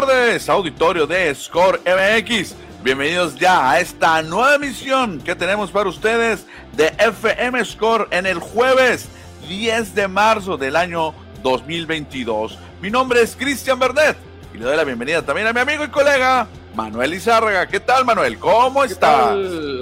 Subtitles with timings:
[0.00, 2.54] tardes, auditorio de Score MX.
[2.82, 8.38] Bienvenidos ya a esta nueva emisión que tenemos para ustedes de FM Score en el
[8.38, 9.08] jueves
[9.46, 12.58] 10 de marzo del año 2022.
[12.80, 14.16] Mi nombre es Cristian Verdet
[14.54, 17.66] y le doy la bienvenida también a mi amigo y colega Manuel Izárraga.
[17.66, 18.38] ¿Qué tal, Manuel?
[18.38, 19.36] ¿Cómo estás?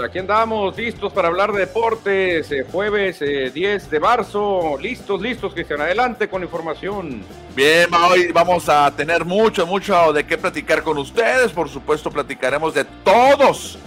[0.04, 2.50] Aquí andamos, listos para hablar de deportes.
[2.50, 4.76] Eh, jueves 10 eh, de marzo.
[4.80, 5.80] Listos, listos, Cristian.
[5.80, 7.22] Adelante con información.
[7.54, 11.52] Bien, hoy vamos a tener mucho, mucho de qué platicar con ustedes.
[11.52, 13.78] Por supuesto, platicaremos de todos,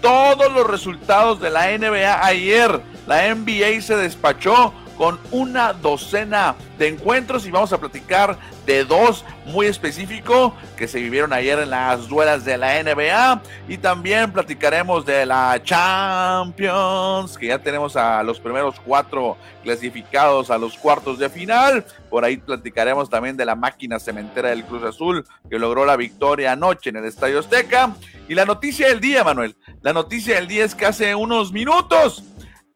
[0.00, 2.80] todos los resultados de la NBA ayer.
[3.06, 9.24] La NBA se despachó con una docena de encuentros y vamos a platicar de dos
[9.46, 15.04] muy específicos que se vivieron ayer en las duelas de la NBA y también platicaremos
[15.04, 21.28] de la Champions que ya tenemos a los primeros cuatro clasificados a los cuartos de
[21.28, 21.84] final.
[22.08, 26.52] Por ahí platicaremos también de la máquina cementera del Cruz Azul que logró la victoria
[26.52, 27.96] anoche en el Estadio Azteca.
[28.28, 32.22] Y la noticia del día Manuel la noticia del día es que hace unos minutos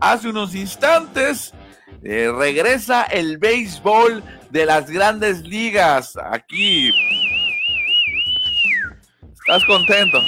[0.01, 1.55] hace unos instantes
[2.03, 6.17] eh, regresa el béisbol de las grandes ligas.
[6.17, 6.93] Aquí.
[9.23, 10.19] ¿Estás contento?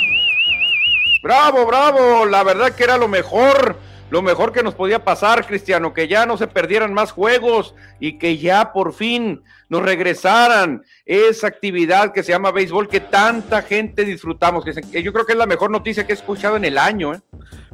[1.23, 2.27] Bravo, bravo.
[2.27, 3.79] La verdad que era lo mejor.
[4.11, 8.19] Lo mejor que nos podía pasar, Cristiano, que ya no se perdieran más juegos y
[8.19, 14.05] que ya por fin nos regresaran esa actividad que se llama béisbol que tanta gente
[14.05, 14.65] disfrutamos.
[14.65, 17.15] Que yo creo que es la mejor noticia que he escuchado en el año.
[17.15, 17.21] ¿eh?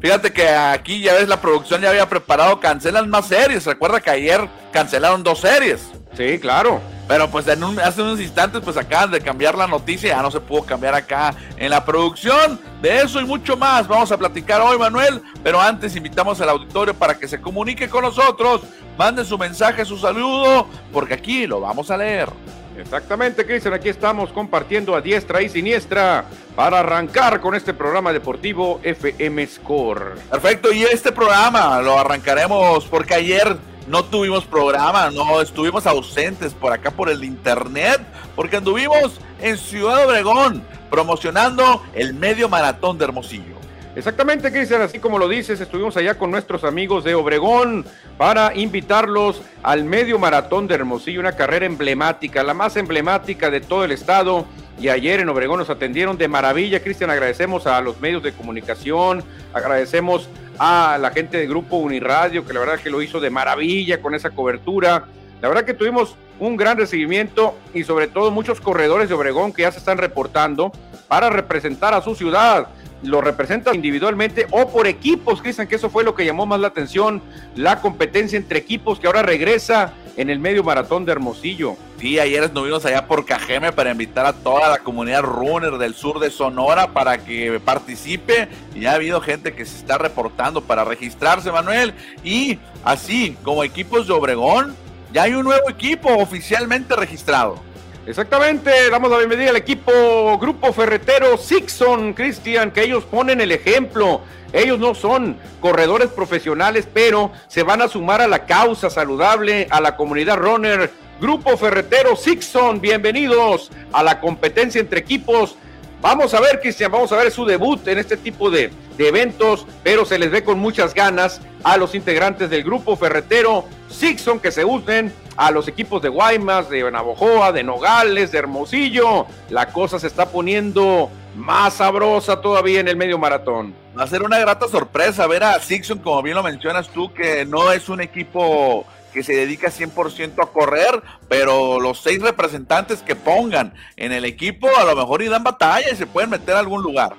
[0.00, 3.64] Fíjate que aquí ya ves, la producción ya había preparado, cancelan más series.
[3.64, 5.92] Recuerda que ayer cancelaron dos series.
[6.16, 6.80] Sí, claro.
[7.06, 10.40] Pero pues en hace unos instantes pues acaban de cambiar la noticia, ya no se
[10.40, 12.58] pudo cambiar acá en la producción.
[12.80, 15.20] De eso y mucho más vamos a platicar hoy, Manuel.
[15.42, 18.62] Pero antes invitamos al auditorio para que se comunique con nosotros,
[18.96, 22.30] mande su mensaje, su saludo, porque aquí lo vamos a leer.
[22.78, 26.24] Exactamente, Cristian, aquí estamos compartiendo a diestra y siniestra
[26.56, 30.16] para arrancar con este programa deportivo FM Score.
[30.30, 33.56] Perfecto, y este programa lo arrancaremos porque ayer
[33.86, 38.00] no tuvimos programa, no estuvimos ausentes por acá por el internet,
[38.34, 43.54] porque anduvimos en Ciudad Obregón promocionando el medio maratón de Hermosillo.
[43.96, 47.84] Exactamente, Cristian, así como lo dices, estuvimos allá con nuestros amigos de Obregón
[48.18, 53.84] para invitarlos al medio maratón de Hermosillo, una carrera emblemática, la más emblemática de todo
[53.84, 54.46] el estado.
[54.80, 57.10] Y ayer en Obregón nos atendieron de maravilla, Cristian.
[57.10, 62.60] Agradecemos a los medios de comunicación, agradecemos a la gente del grupo Uniradio, que la
[62.60, 65.04] verdad que lo hizo de maravilla con esa cobertura.
[65.40, 69.62] La verdad que tuvimos un gran recibimiento y sobre todo muchos corredores de Obregón que
[69.62, 70.72] ya se están reportando
[71.06, 72.68] para representar a su ciudad
[73.04, 76.68] lo representa individualmente o por equipos, Cristian, que eso fue lo que llamó más la
[76.68, 77.22] atención,
[77.54, 81.76] la competencia entre equipos que ahora regresa en el medio maratón de Hermosillo.
[81.98, 86.20] Sí, ayer estuvimos allá por Cajeme para invitar a toda la comunidad runner del sur
[86.20, 88.48] de Sonora para que participe.
[88.74, 91.94] Y ha habido gente que se está reportando para registrarse, Manuel.
[92.22, 94.76] Y así como equipos de Obregón,
[95.12, 97.58] ya hay un nuevo equipo oficialmente registrado.
[98.06, 104.20] Exactamente, damos la bienvenida al equipo Grupo Ferretero Sixon, Cristian, que ellos ponen el ejemplo.
[104.52, 109.80] Ellos no son corredores profesionales, pero se van a sumar a la causa saludable, a
[109.80, 110.92] la comunidad runner.
[111.18, 115.56] Grupo Ferretero Sixon, bienvenidos a la competencia entre equipos.
[116.02, 119.66] Vamos a ver, Cristian, vamos a ver su debut en este tipo de, de eventos,
[119.82, 124.52] pero se les ve con muchas ganas a los integrantes del Grupo Ferretero Sixon que
[124.52, 129.26] se unen a los equipos de Guaymas, de Navojoa, de Nogales, de Hermosillo.
[129.50, 133.74] La cosa se está poniendo más sabrosa todavía en el medio maratón.
[133.98, 137.44] Va a ser una grata sorpresa ver a Sixon, como bien lo mencionas tú, que
[137.44, 143.14] no es un equipo que se dedica 100% a correr, pero los seis representantes que
[143.14, 146.82] pongan en el equipo a lo mejor dan batalla y se pueden meter a algún
[146.82, 147.14] lugar.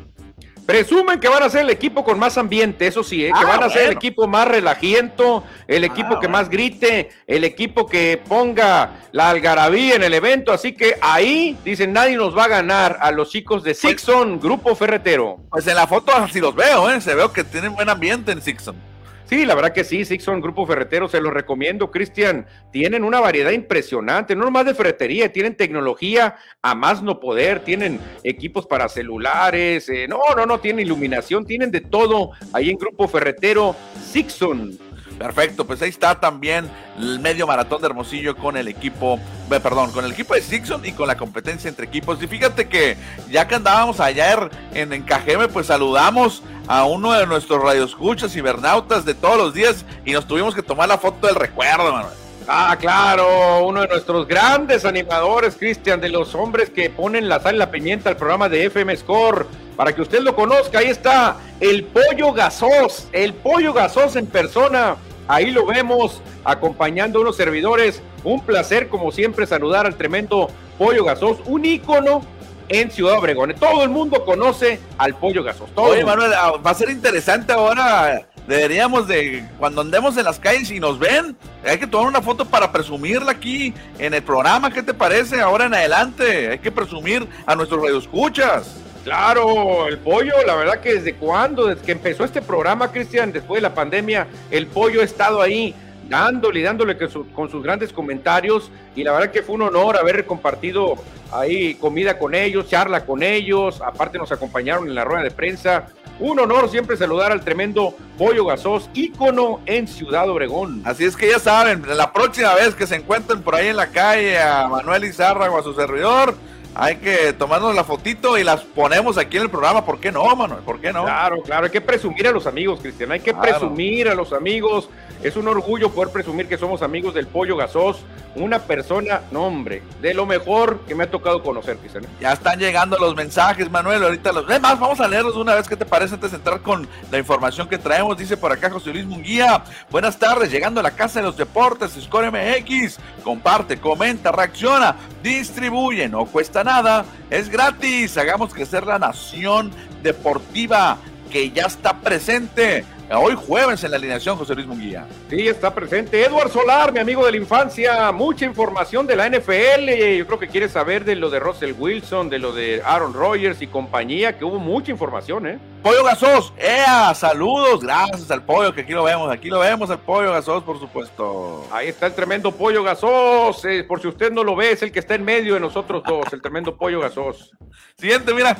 [0.66, 3.28] Presumen que van a ser el equipo con más ambiente, eso sí, ¿eh?
[3.28, 7.12] que ah, van a ser el equipo más relajiento, el ah, equipo que más grite,
[7.28, 10.52] el equipo que ponga la algarabía en el evento.
[10.52, 14.76] Así que ahí dicen nadie nos va a ganar a los chicos de Sixon, Grupo
[14.76, 15.38] Ferretero.
[15.52, 17.00] Pues en la foto así los veo, ¿eh?
[17.00, 18.95] se veo que tienen buen ambiente en Sixon.
[19.28, 22.46] Sí, la verdad que sí, Sixon Grupo Ferretero, se los recomiendo, Cristian.
[22.72, 28.00] Tienen una variedad impresionante, no nomás de ferretería, tienen tecnología a más no poder, tienen
[28.24, 33.08] equipos para celulares, eh, no, no, no, tienen iluminación, tienen de todo ahí en Grupo
[33.08, 33.76] Ferretero,
[34.12, 34.78] Sixon.
[35.18, 36.70] Perfecto, pues ahí está también
[37.00, 39.20] el medio maratón de Hermosillo con el equipo,
[39.50, 42.22] perdón, con el equipo de Sixon y con la competencia entre equipos.
[42.22, 42.98] Y fíjate que
[43.30, 49.14] ya que andábamos ayer en Encajeme, pues saludamos a uno de nuestros radioescuchas cibernautas de
[49.14, 52.14] todos los días y nos tuvimos que tomar la foto del recuerdo, Manuel.
[52.48, 57.56] Ah, claro, uno de nuestros grandes animadores, Cristian, de los hombres que ponen la sal
[57.56, 59.48] y la pimienta al programa de FM Score.
[59.76, 64.96] Para que usted lo conozca, ahí está el pollo gasos, el pollo gasos en persona.
[65.28, 68.02] Ahí lo vemos acompañando a unos servidores.
[68.24, 72.22] Un placer, como siempre, saludar al tremendo pollo gasos, un ícono
[72.70, 73.54] en Ciudad Obregón.
[73.60, 75.70] Todo el mundo conoce al pollo gasos.
[75.76, 80.70] Oye, Manuel, ah, va a ser interesante ahora Deberíamos de, cuando andemos en las calles
[80.70, 81.36] y nos ven,
[81.66, 84.72] hay que tomar una foto para presumirla aquí en el programa.
[84.72, 85.42] ¿Qué te parece?
[85.42, 88.85] Ahora en adelante, hay que presumir a nuestros radioescuchas.
[89.06, 93.60] Claro, el pollo, la verdad que desde cuando, desde que empezó este programa, Cristian, después
[93.60, 95.76] de la pandemia, el pollo ha estado ahí
[96.10, 100.96] dándole dándole con sus grandes comentarios y la verdad que fue un honor haber compartido
[101.32, 105.88] ahí comida con ellos, charla con ellos, aparte nos acompañaron en la rueda de prensa
[106.20, 110.82] un honor siempre saludar al tremendo Pollo Gasos, ícono en Ciudad Obregón.
[110.86, 113.88] Así es que ya saben, la próxima vez que se encuentren por ahí en la
[113.88, 116.36] calle a Manuel Izárraga o a su servidor,
[116.76, 119.86] hay que tomarnos la fotito y las ponemos aquí en el programa.
[119.86, 120.62] ¿Por qué no, Manuel?
[120.62, 121.04] ¿Por qué no?
[121.04, 123.14] Claro, claro, hay que presumir a los amigos, Cristian.
[123.14, 124.90] Hay que presumir a los amigos.
[125.24, 128.04] Es un orgullo poder presumir que somos amigos del Pollo Gasos
[128.36, 132.06] una persona, no hombre, de lo mejor que me ha tocado conocer, Cristian.
[132.20, 134.46] Ya están llegando los mensajes, Manuel, ahorita los...
[134.60, 137.68] más, vamos a leerlos una vez, ¿qué te parece antes de entrar con la información
[137.68, 138.18] que traemos?
[138.18, 141.98] Dice por acá José Luis Munguía, buenas tardes, llegando a la Casa de los Deportes,
[142.02, 149.72] Score MX, comparte, comenta, reacciona, distribuye, no cuesta nada, es gratis, hagamos crecer la nación
[150.04, 150.98] deportiva
[151.32, 155.06] que ya está presente Hoy jueves en la alineación, José Luis Munguía.
[155.30, 156.26] Sí, está presente.
[156.26, 158.12] Edward Solar, mi amigo de la infancia.
[158.12, 160.18] Mucha información de la NFL.
[160.18, 163.62] Yo creo que quiere saber de lo de Russell Wilson, de lo de Aaron Rodgers
[163.62, 165.60] y compañía, que hubo mucha información, ¿eh?
[165.84, 167.14] Pollo Gasos, ¡ea!
[167.14, 169.32] Saludos, gracias al pollo, que aquí lo vemos.
[169.32, 171.68] Aquí lo vemos, al pollo Gasos, por supuesto.
[171.72, 173.64] Ahí está el tremendo pollo Gasos.
[173.66, 176.02] Eh, por si usted no lo ve, es el que está en medio de nosotros
[176.04, 177.52] dos, el tremendo pollo Gasos.
[178.00, 178.58] Siguiente, mira.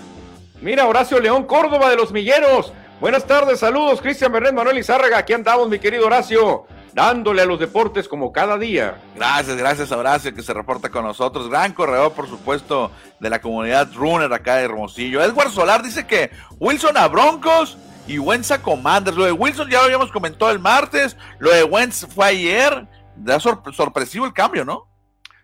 [0.62, 2.72] Mira, Horacio León Córdoba de los Milleros.
[3.02, 5.18] Buenas tardes, saludos, Cristian Bernet, Manuel Izárraga.
[5.18, 9.02] Aquí andamos, mi querido Horacio, dándole a los deportes como cada día.
[9.16, 11.50] Gracias, gracias a Horacio que se reporta con nosotros.
[11.50, 15.22] Gran corredor, por supuesto, de la comunidad runner acá de Hermosillo.
[15.22, 17.78] Edward Solar dice que Wilson a Broncos
[18.08, 19.18] y Wentz a Commanders.
[19.18, 22.88] Lo de Wilson ya lo habíamos comentado el martes, lo de Wentz fue ayer.
[23.18, 24.88] Da sorpresivo el cambio, ¿no?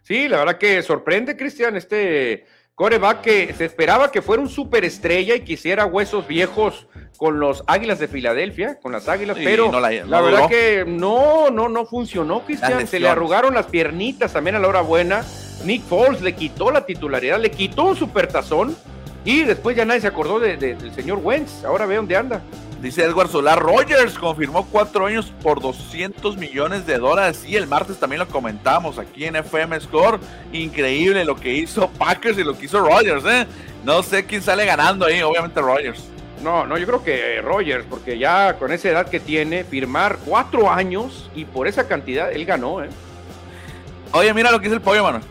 [0.04, 2.45] Sí, la verdad que sorprende, Cristian, este
[2.81, 8.00] coreback que se esperaba que fuera un superestrella y quisiera huesos viejos con los Águilas
[8.00, 12.88] de Filadelfia, con las Águilas, pero la, verdad que no, no, no funcionó, Cristian.
[12.88, 15.24] Se le arrugaron las piernitas también a la hora buena.
[15.63, 18.75] Nick Foles le quitó la titularidad, le quitó un supertazón
[19.24, 21.63] y después ya nadie se acordó del señor Wentz.
[21.63, 22.42] Ahora ve dónde anda.
[22.81, 27.45] Dice Edward Solar, Rogers confirmó cuatro años por 200 millones de dólares.
[27.48, 30.19] Y el martes también lo comentamos aquí en FM Score.
[30.51, 33.45] Increíble lo que hizo Packers y lo que hizo Rogers, ¿eh?
[33.86, 36.04] No sé quién sale ganando ahí, obviamente Rogers.
[36.44, 40.72] No, no, yo creo que Rogers, porque ya con esa edad que tiene, firmar cuatro
[40.72, 42.89] años y por esa cantidad, él ganó, ¿eh?
[44.11, 45.21] Oye, mira lo que dice el pollo, mano.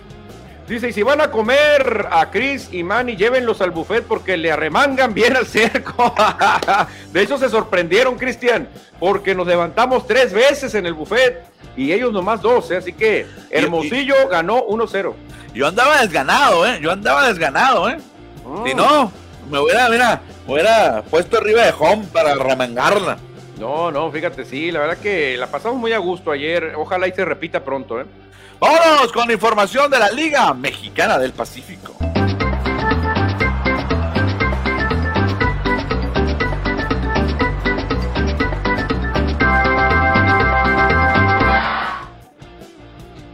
[0.70, 4.52] Dice, y si van a comer a Chris y Manny, llévenlos al buffet porque le
[4.52, 6.14] arremangan bien al cerco.
[7.12, 8.68] de hecho, se sorprendieron, Cristian,
[9.00, 11.44] porque nos levantamos tres veces en el buffet
[11.76, 12.76] y ellos nomás dos, ¿eh?
[12.76, 15.12] así que Hermosillo ganó 1-0.
[15.52, 16.78] Yo andaba desganado, ¿eh?
[16.80, 17.98] Yo andaba desganado, ¿eh?
[18.64, 19.10] Si no,
[19.50, 23.18] me hubiera, mira, me hubiera puesto arriba de home para remangarla.
[23.58, 26.74] No, no, fíjate, sí, la verdad que la pasamos muy a gusto ayer.
[26.76, 28.04] Ojalá y se repita pronto, ¿eh?
[28.60, 31.96] Vámonos con información de la Liga Mexicana del Pacífico.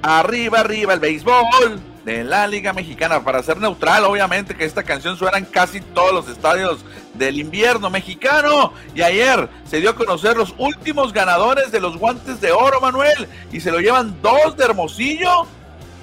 [0.02, 3.22] Arriba, arriba el béisbol de la Liga Mexicana.
[3.24, 6.84] Para ser neutral, obviamente que esta canción suena en casi todos los estadios
[7.14, 8.72] del invierno mexicano.
[8.94, 13.26] Y ayer se dio a conocer los últimos ganadores de los guantes de oro, Manuel.
[13.52, 15.48] Y se lo llevan dos de Hermosillo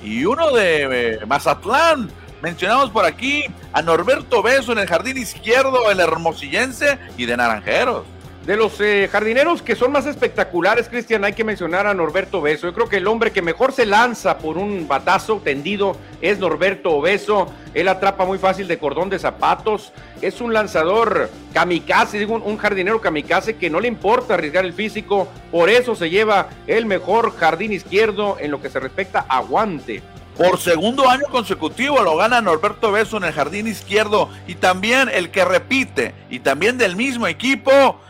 [0.04, 2.12] y uno de eh, Mazatlán.
[2.42, 8.04] Mencionamos por aquí a Norberto Beso en el jardín izquierdo, el hermosillense y de Naranjeros.
[8.46, 12.68] De los eh, jardineros que son más espectaculares, Cristian, hay que mencionar a Norberto Obeso.
[12.68, 16.92] Yo creo que el hombre que mejor se lanza por un batazo tendido es Norberto
[16.92, 17.48] Obeso.
[17.74, 19.94] Él atrapa muy fácil de cordón de zapatos.
[20.22, 25.30] Es un lanzador kamikaze, un, jardinero kamikaze que no le importa arriesgar el físico.
[25.50, 30.04] Por eso se lleva el mejor jardín izquierdo en lo que se respecta a guante.
[30.38, 35.30] Por segundo año consecutivo lo gana Norberto Beso en el jardín izquierdo y también el
[35.30, 38.02] que repite y también del mismo equipo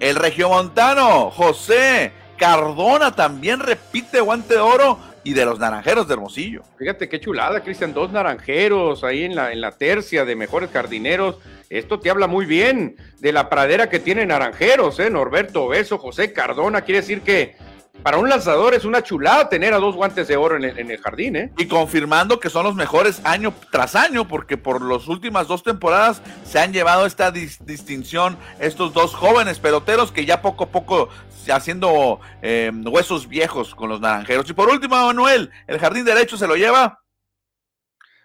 [0.00, 6.62] el regiomontano José Cardona también repite guante de oro y de los naranjeros de Hermosillo.
[6.78, 11.36] Fíjate qué chulada, Cristian, dos naranjeros ahí en la, en la tercia de mejores jardineros.
[11.68, 15.10] Esto te habla muy bien de la pradera que tiene naranjeros, ¿eh?
[15.10, 17.54] Norberto Beso, José Cardona, quiere decir que
[18.02, 21.36] para un lanzador es una chulada tener a dos guantes de oro en el, jardín,
[21.36, 21.52] ¿eh?
[21.58, 26.22] Y confirmando que son los mejores año tras año, porque por las últimas dos temporadas
[26.44, 31.08] se han llevado esta distinción estos dos jóvenes peloteros que ya poco a poco
[31.50, 34.48] haciendo em, huesos viejos con los naranjeros.
[34.48, 37.00] Y por último, Manuel, el jardín derecho se lo lleva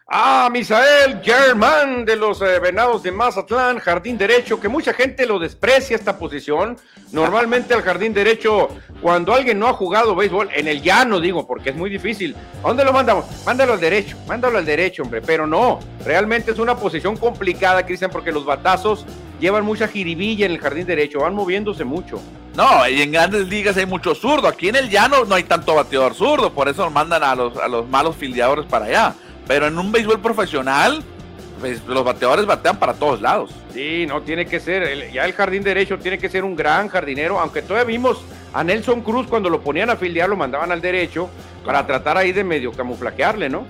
[0.08, 5.40] Ah, Misael Germán de los eh, Venados de Mazatlán, jardín derecho, que mucha gente lo
[5.40, 6.78] desprecia esta posición.
[7.12, 8.68] Normalmente al jardín derecho,
[9.02, 12.36] cuando alguien no ha jugado béisbol, en el llano digo, porque es muy difícil.
[12.64, 13.26] ¿A dónde lo mandamos?
[13.48, 15.24] Mándalo al derecho, mándalo al derecho, hombre.
[15.24, 19.08] Pero no, realmente es una posición complicada, Cristian, porque los batazos
[19.40, 22.22] llevan mucha jiribilla en el jardín derecho, van moviéndose mucho.
[22.56, 24.48] No, y en grandes ligas hay mucho zurdo.
[24.48, 27.68] Aquí en el llano no hay tanto bateador zurdo, por eso mandan a los, a
[27.68, 29.16] los malos fildeadores para allá.
[29.48, 31.04] Pero en un béisbol profesional,
[31.60, 33.52] pues, los bateadores batean para todos lados.
[33.74, 37.40] Sí, no tiene que ser, ya el jardín derecho tiene que ser un gran jardinero,
[37.40, 38.24] aunque todavía vimos
[38.54, 41.30] a Nelson Cruz cuando lo ponían a fildear, lo mandaban al derecho
[41.66, 43.66] para tratar ahí de medio camuflaquearle, ¿no?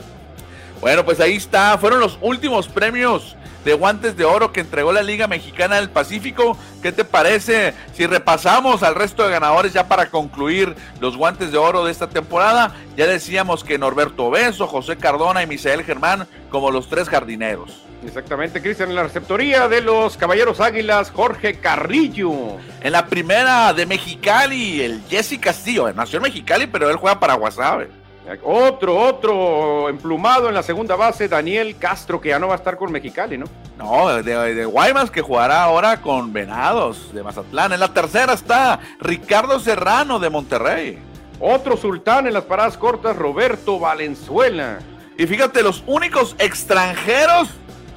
[0.82, 5.01] Bueno, pues ahí está, fueron los últimos premios de guantes de oro que entregó la
[5.01, 6.57] Liga Mexicana del Pacífico.
[6.81, 11.57] ¿Qué te parece si repasamos al resto de ganadores ya para concluir los guantes de
[11.57, 12.75] oro de esta temporada?
[12.95, 17.81] Ya decíamos que Norberto Beso, José Cardona y Misael Germán como los tres jardineros.
[18.05, 22.57] Exactamente, Cristian, en la receptoría de los Caballeros Águilas, Jorge Carrillo.
[22.81, 27.34] En la primera de Mexicali, el Jesse Castillo, nació en Mexicali, pero él juega para
[27.34, 28.04] Guasave.
[28.44, 32.75] Otro, otro emplumado en la segunda base, Daniel Castro, que ya no va a estar
[32.75, 33.46] con Mexicali, ¿no?
[33.77, 37.74] No, de, Guaymas, que jugará ahora con Venados de Mazatlán.
[37.74, 41.00] En la tercera está Ricardo Serrano de Monterrey.
[41.39, 44.79] Otro sultán en las paradas cortas, Roberto Valenzuela.
[45.17, 47.50] Y fíjate, los únicos extranjeros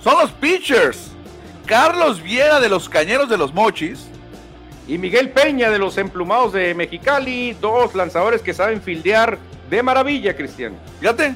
[0.03, 1.13] son los pitchers.
[1.65, 4.09] Carlos Viera de los Cañeros de los Mochis.
[4.87, 10.37] Y Miguel Peña de los Emplumados de Mexicali, dos lanzadores que saben fildear de maravilla,
[10.37, 10.75] Cristian.
[11.01, 11.35] Fíjate,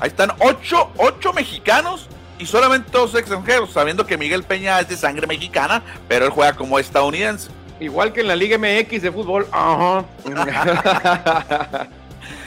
[0.00, 4.96] ahí están ocho, ocho mexicanos y solamente dos extranjeros, sabiendo que Miguel Peña es de
[4.96, 7.50] sangre mexicana, pero él juega como estadounidense.
[7.80, 9.46] Igual que en la Liga MX de fútbol.
[9.50, 10.04] Ajá.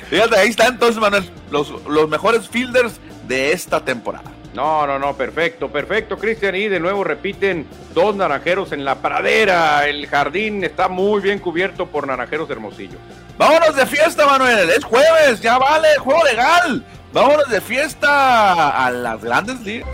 [0.09, 4.31] Fíjate, ahí están entonces, Manuel, los, los mejores fielders de esta temporada.
[4.57, 6.55] No, no, no, perfecto, perfecto, Cristian.
[6.55, 9.87] Y de nuevo repiten dos naranjeros en la pradera.
[9.87, 12.97] El jardín está muy bien cubierto por naranjeros de Hermosillo.
[13.37, 14.67] Vámonos de fiesta, Manuel.
[14.71, 16.83] Es jueves, ya vale, juego legal.
[17.13, 19.87] Vámonos de fiesta a las grandes ligas.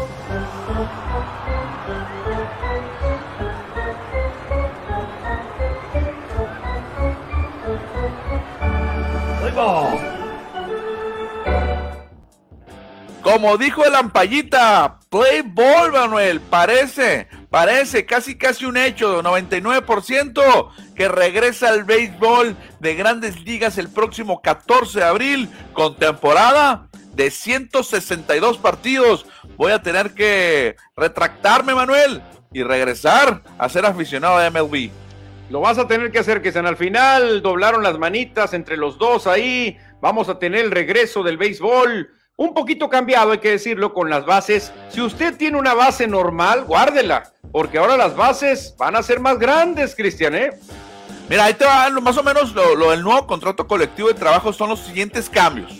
[13.23, 16.41] Como dijo el Ampallita, play ball, Manuel.
[16.41, 23.87] Parece, parece casi casi un hecho, 99% que regresa al béisbol de grandes ligas el
[23.87, 29.25] próximo 14 de abril con temporada de 162 partidos.
[29.55, 34.91] Voy a tener que retractarme, Manuel, y regresar a ser aficionado de MLB.
[35.49, 38.97] Lo vas a tener que hacer, que sean al final doblaron las manitas entre los
[38.97, 39.77] dos ahí.
[40.01, 42.09] Vamos a tener el regreso del béisbol
[42.43, 44.71] un poquito cambiado, hay que decirlo, con las bases.
[44.89, 49.39] Si usted tiene una base normal, guárdela, porque ahora las bases van a ser más
[49.39, 50.51] grandes, Cristian, ¿eh?
[51.29, 54.69] Mira, ahí te va más o menos lo, del nuevo contrato colectivo de trabajo son
[54.69, 55.71] los siguientes cambios.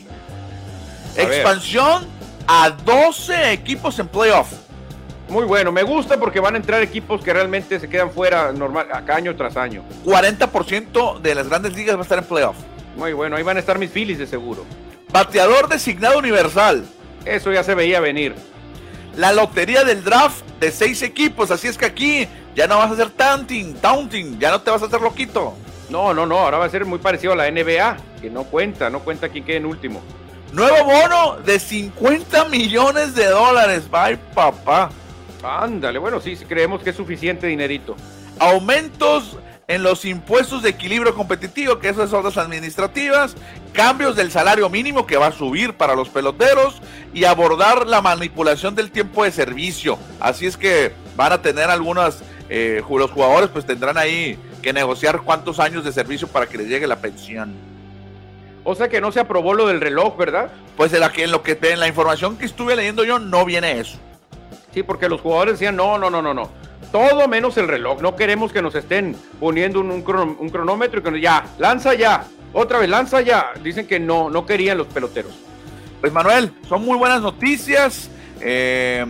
[1.15, 2.07] Expansión
[2.47, 4.51] a 12 equipos en playoff.
[5.29, 8.87] Muy bueno, me gusta porque van a entrar equipos que realmente se quedan fuera normal,
[8.91, 9.83] acá año tras año.
[10.05, 12.57] 40% de las grandes ligas va a estar en playoff.
[12.95, 14.65] Muy bueno, ahí van a estar mis Phillies de seguro.
[15.13, 16.83] Bateador designado universal.
[17.23, 18.33] Eso ya se veía venir.
[19.15, 21.51] La lotería del draft de seis equipos.
[21.51, 24.39] Así es que aquí ya no vas a hacer taunting, taunting.
[24.39, 25.53] Ya no te vas a hacer loquito.
[25.91, 26.39] No, no, no.
[26.39, 27.97] Ahora va a ser muy parecido a la NBA.
[28.23, 30.01] Que no cuenta, no cuenta quién quede en último.
[30.51, 33.83] Nuevo bono de 50 millones de dólares.
[33.91, 34.89] Bye, papá.
[35.43, 37.95] Ándale, bueno, sí, creemos que es suficiente dinerito.
[38.39, 43.35] Aumentos en los impuestos de equilibrio competitivo, que esas son las administrativas,
[43.71, 46.81] cambios del salario mínimo que va a subir para los peloteros
[47.13, 49.97] y abordar la manipulación del tiempo de servicio.
[50.19, 55.21] Así es que van a tener algunas, eh, los jugadores pues tendrán ahí que negociar
[55.21, 57.53] cuántos años de servicio para que les llegue la pensión.
[58.65, 60.49] O sea que no se aprobó lo del reloj, ¿verdad?
[60.77, 63.45] Pues en, la que, en lo que en la información que estuve leyendo yo no
[63.45, 63.97] viene eso.
[64.73, 66.63] Sí, porque los jugadores decían, no, no, no, no, no
[66.93, 68.01] todo menos el reloj.
[68.01, 72.25] No queremos que nos estén poniendo un, cronómetro y que ya, lanza ya.
[72.53, 73.47] otra vez lanza ya.
[73.63, 75.33] Dicen que no, no querían los peloteros.
[75.99, 78.11] Pues Manuel, son muy buenas noticias.
[78.41, 79.03] Eh,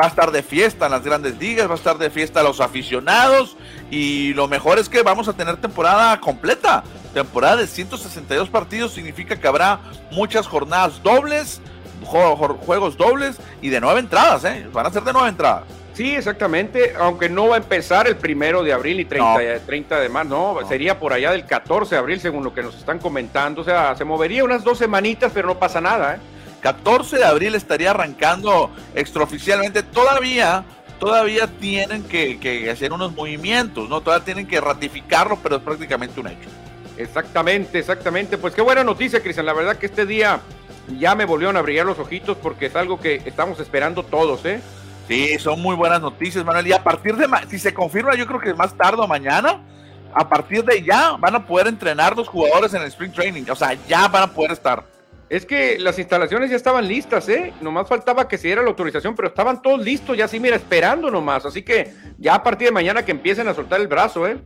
[0.00, 2.60] va a estar de fiesta en las grandes ligas, va a estar de fiesta los
[2.60, 3.56] aficionados
[3.90, 6.84] y lo mejor es que vamos a tener temporada completa.
[7.14, 9.80] Temporada de 162 partidos significa que habrá
[10.10, 11.60] muchas jornadas dobles,
[12.02, 14.66] juegos dobles y de nueve entradas, ¿eh?
[14.72, 15.64] Van a ser de nueve entradas.
[15.94, 20.08] Sí, exactamente, aunque no va a empezar el primero de abril y 30, 30 de
[20.08, 22.98] marzo, no, no, sería por allá del 14 de abril según lo que nos están
[22.98, 26.18] comentando, o sea, se movería unas dos semanitas, pero no pasa nada, ¿eh?
[26.64, 29.82] 14 de abril estaría arrancando extraoficialmente.
[29.82, 30.64] Todavía,
[30.98, 34.00] todavía tienen que, hacer unos movimientos, ¿no?
[34.00, 36.48] Todavía tienen que ratificarlo, pero es prácticamente un hecho.
[36.96, 38.38] Exactamente, exactamente.
[38.38, 39.44] Pues qué buena noticia, Cristian.
[39.44, 40.40] La verdad que este día
[40.98, 44.60] ya me volvieron a brillar los ojitos porque es algo que estamos esperando todos, ¿eh?
[45.08, 46.66] Sí, son muy buenas noticias, Manuel.
[46.66, 49.60] Y a partir de, si se confirma, yo creo que más tarde o mañana,
[50.14, 53.44] a partir de ya van a poder entrenar los jugadores en el Spring Training.
[53.50, 54.84] O sea, ya van a poder estar.
[55.28, 57.52] Es que las instalaciones ya estaban listas, ¿eh?
[57.60, 61.10] Nomás faltaba que se diera la autorización, pero estaban todos listos, ya así, mira, esperando
[61.10, 61.44] nomás.
[61.44, 64.38] Así que ya a partir de mañana que empiecen a soltar el brazo, ¿eh?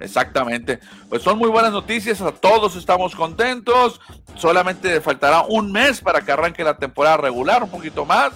[0.00, 0.78] Exactamente.
[1.08, 4.00] Pues son muy buenas noticias, a todos estamos contentos.
[4.34, 8.32] Solamente faltará un mes para que arranque la temporada regular, un poquito más.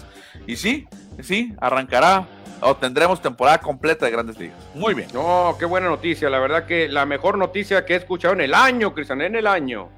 [0.47, 0.87] Y sí,
[1.23, 2.27] sí, arrancará
[2.63, 4.59] o tendremos temporada completa de Grandes Ligas.
[4.75, 5.09] Muy bien.
[5.15, 6.29] No, qué buena noticia.
[6.31, 9.47] La verdad que la mejor noticia que he escuchado en el año, Cristian, en el
[9.47, 9.89] año.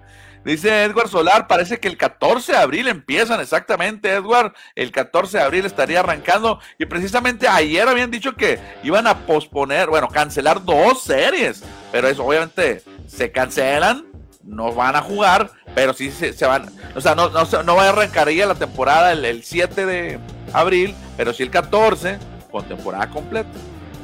[0.45, 4.53] Dice Edward Solar, parece que el 14 de abril empiezan, exactamente, Edward.
[4.75, 6.59] El 14 de abril estaría arrancando.
[6.79, 11.63] Y precisamente ayer habían dicho que iban a posponer, bueno, cancelar dos series.
[11.93, 14.07] Pero eso, obviamente, se cancelan,
[14.43, 16.71] no van a jugar, pero sí se, van.
[16.97, 20.19] O sea, no, no, no va a arrancar ya la temporada el, 7 de
[20.53, 22.19] abril, pero sí el 14
[22.51, 23.51] con temporada completa.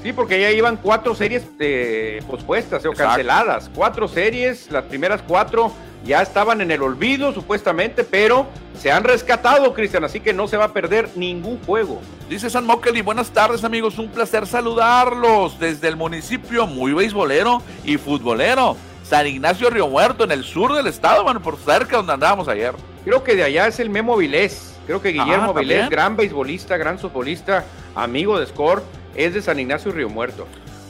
[0.02, 3.70] Sí, porque ya iban cuatro series eh, pospuestas o canceladas.
[3.74, 5.72] Cuatro series, las primeras cuatro
[6.04, 8.46] ya estaban en el olvido supuestamente, pero
[8.78, 12.00] se han rescatado, Cristian, así que no se va a perder ningún juego.
[12.28, 17.96] Dice San y buenas tardes amigos, un placer saludarlos desde el municipio muy beisbolero y
[17.96, 18.76] futbolero.
[19.02, 22.74] San Ignacio Río Muerto, en el sur del estado, bueno, por cerca donde andábamos ayer.
[23.04, 24.78] Creo que de allá es el Memo Vilés.
[24.86, 28.82] Creo que Guillermo ah, Vilés, gran beisbolista, gran futbolista, amigo de Score,
[29.18, 30.46] es de San Ignacio Río Muerto.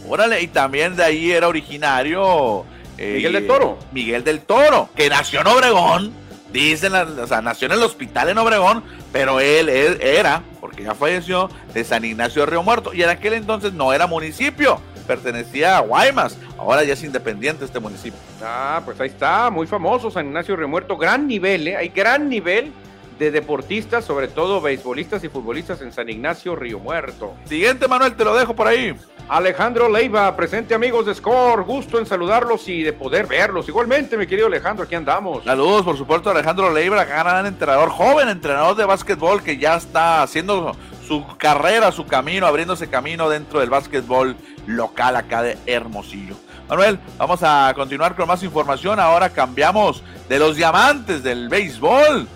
[0.06, 2.64] Órale, y también de ahí era originario
[2.98, 3.78] Miguel del Toro.
[3.92, 6.12] Miguel del Toro, que nació en Obregón,
[6.52, 11.48] dicen, o sea, nació en el hospital en Obregón, pero él, era, porque ya falleció,
[11.72, 15.80] de San Ignacio de Río Muerto, y en aquel entonces no era municipio, pertenecía a
[15.80, 18.18] Guaymas, ahora ya es independiente este municipio.
[18.42, 21.76] Ah, pues ahí está, muy famoso San Ignacio Río Muerto, gran nivel, ¿eh?
[21.76, 22.72] hay gran nivel
[23.18, 27.34] de deportistas, sobre todo beisbolistas y futbolistas en San Ignacio Río Muerto.
[27.44, 28.94] Siguiente, Manuel, te lo dejo por ahí.
[29.28, 33.68] Alejandro Leiva, presente amigos de Score, gusto en saludarlos y de poder verlos.
[33.68, 35.44] Igualmente, mi querido Alejandro, aquí andamos.
[35.44, 40.74] Saludos, por supuesto, Alejandro Leiva, gran entrenador, joven entrenador de básquetbol que ya está haciendo
[41.06, 46.36] su carrera, su camino, abriéndose camino dentro del básquetbol local acá de Hermosillo.
[46.68, 49.00] Manuel, vamos a continuar con más información.
[49.00, 52.28] Ahora cambiamos de los diamantes del béisbol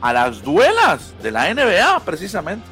[0.00, 2.66] a las duelas de la NBA, precisamente.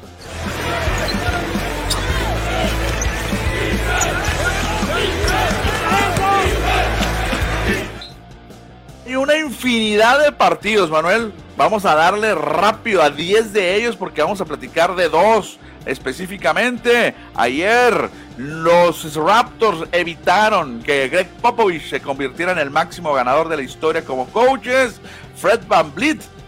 [9.05, 11.33] Y una infinidad de partidos, Manuel.
[11.55, 17.15] Vamos a darle rápido a 10 de ellos porque vamos a platicar de dos específicamente.
[17.33, 23.63] Ayer los Raptors evitaron que Greg Popovich se convirtiera en el máximo ganador de la
[23.63, 24.99] historia como coaches.
[25.35, 25.91] Fred Van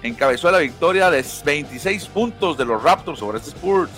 [0.03, 3.91] encabezó la victoria de 26 puntos de los Raptors sobre este Spurs.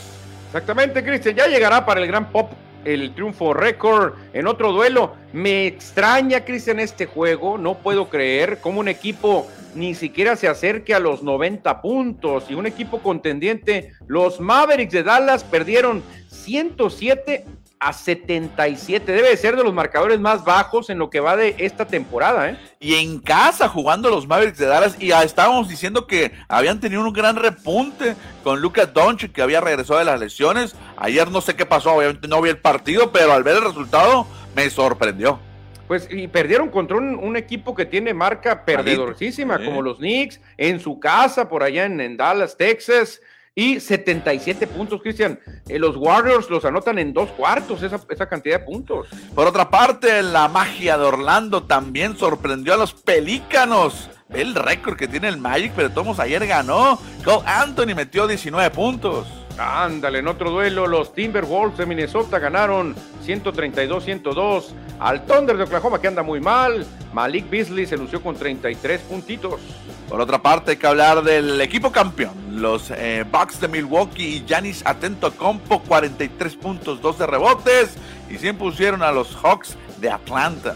[0.47, 1.35] Exactamente, Cristian.
[1.35, 2.51] Ya llegará para el gran pop
[2.83, 5.15] el triunfo récord en otro duelo.
[5.33, 7.57] Me extraña, Cristian, este juego.
[7.57, 12.55] No puedo creer cómo un equipo ni siquiera se acerque a los 90 puntos y
[12.55, 13.93] un equipo contendiente.
[14.07, 17.45] Los Mavericks de Dallas perdieron 107
[17.81, 19.11] a 77.
[19.11, 22.51] Debe ser de los marcadores más bajos en lo que va de esta temporada.
[22.51, 22.57] ¿eh?
[22.79, 24.95] Y en casa jugando los Mavericks de Dallas.
[24.99, 29.61] Y ya estábamos diciendo que habían tenido un gran repunte con Lucas Doncic que había
[29.61, 30.75] regresado de las lesiones.
[30.95, 34.27] Ayer no sé qué pasó, obviamente no vi el partido, pero al ver el resultado
[34.55, 35.39] me sorprendió.
[35.87, 40.99] Pues y perdieron contra un, equipo que tiene marca perdedorísima, como los Knicks, en su
[40.99, 43.19] casa, por allá en Dallas, Texas
[43.53, 45.39] y 77 puntos, Cristian.
[45.67, 49.07] Eh, los Warriors los anotan en dos cuartos, esa, esa, cantidad de puntos.
[49.35, 54.09] Por otra parte, la magia de Orlando también sorprendió a los Pelícanos.
[54.29, 56.97] El récord que tiene el Magic, pero Tomos ayer ganó.
[57.25, 59.40] Cole Anthony metió 19 puntos.
[59.61, 62.95] Ándale, en otro duelo, los Timberwolves de Minnesota ganaron
[63.25, 64.65] 132-102
[64.99, 66.85] al Thunder de Oklahoma, que anda muy mal.
[67.13, 69.61] Malik Beasley se lució con 33 puntitos.
[70.09, 72.33] Por otra parte, hay que hablar del equipo campeón.
[72.61, 77.97] Los eh, Bucks de Milwaukee y Giannis Atento Compo, 43 puntos, 12 rebotes.
[78.29, 80.75] Y se impusieron a los Hawks de Atlanta.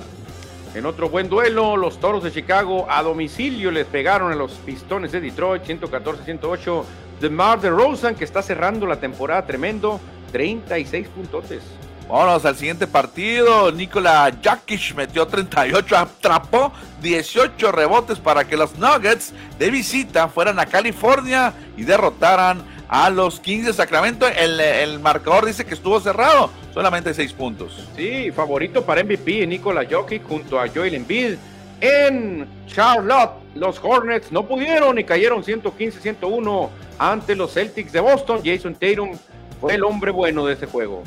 [0.75, 5.11] En otro buen duelo, los Toros de Chicago a domicilio les pegaron a los Pistones
[5.13, 6.83] de Detroit 114-108.
[7.19, 9.99] DeMar DeRozan, que está cerrando la temporada tremendo,
[10.31, 11.61] 36 puntotes.
[12.07, 13.71] Vámonos al siguiente partido.
[13.71, 20.67] Nikola Jakic metió 38, atrapó 18 rebotes para que los Nuggets de visita fueran a
[20.67, 24.27] California y derrotaran a los Kings de Sacramento.
[24.27, 27.87] El, el marcador dice que estuvo cerrado, solamente 6 puntos.
[27.95, 31.37] Sí, favorito para MVP Nikola Jokic junto a Joel Embiid.
[31.81, 38.41] En Charlotte, los Hornets no pudieron y cayeron 115-101 ante los Celtics de Boston.
[38.43, 39.11] Jason Tatum
[39.59, 41.03] fue el hombre bueno de ese juego.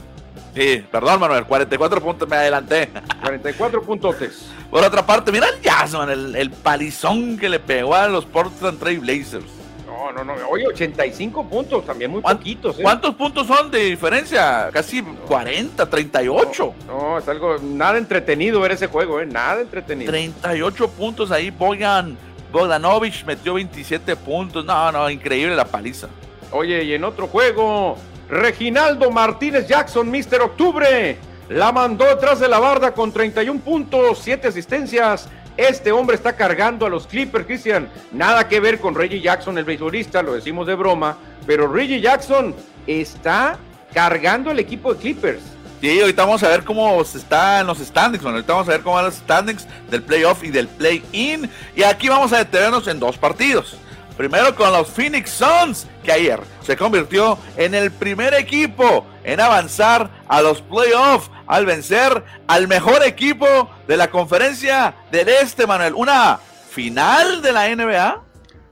[0.55, 2.89] Sí, perdón, Manuel, 44 puntos, me adelanté.
[3.23, 4.47] 44 puntotes.
[4.71, 9.01] Por otra parte, mira el el, el palizón que le pegó a los Portland Trail
[9.01, 9.45] Blazers.
[9.87, 10.49] No, no, no.
[10.49, 12.79] Oye, 85 puntos, también muy poquitos.
[12.79, 12.83] ¿eh?
[12.83, 14.69] ¿Cuántos puntos son de diferencia?
[14.73, 16.75] Casi 40, 38.
[16.87, 19.27] No, no, es algo, nada entretenido ver ese juego, ¿eh?
[19.27, 20.11] Nada entretenido.
[20.11, 22.17] 38 puntos ahí, Boyan
[22.53, 24.65] Bogdanovich metió 27 puntos.
[24.65, 26.09] No, no, increíble la paliza.
[26.51, 27.97] Oye, y en otro juego,
[28.29, 31.17] Reginaldo Martínez Jackson, Mister Octubre,
[31.49, 35.29] la mandó detrás de la barda con 31 puntos, 7 asistencias.
[35.57, 37.89] Este hombre está cargando a los Clippers, Cristian.
[38.13, 42.55] Nada que ver con Reggie Jackson, el beisbolista, lo decimos de broma, pero Reggie Jackson
[42.87, 43.59] está
[43.93, 45.43] cargando el equipo de Clippers.
[45.81, 48.23] Sí, ahorita vamos a ver cómo se está en los standings.
[48.23, 51.49] Bueno, ahorita vamos a ver cómo van los standings del playoff y del play-in.
[51.77, 53.77] Y aquí vamos a detenernos en dos partidos.
[54.17, 60.11] Primero con los Phoenix Suns, que ayer se convirtió en el primer equipo en avanzar
[60.27, 65.95] a los playoffs al vencer al mejor equipo de la conferencia del Este, Manuel.
[65.95, 68.25] Una final de la NBA.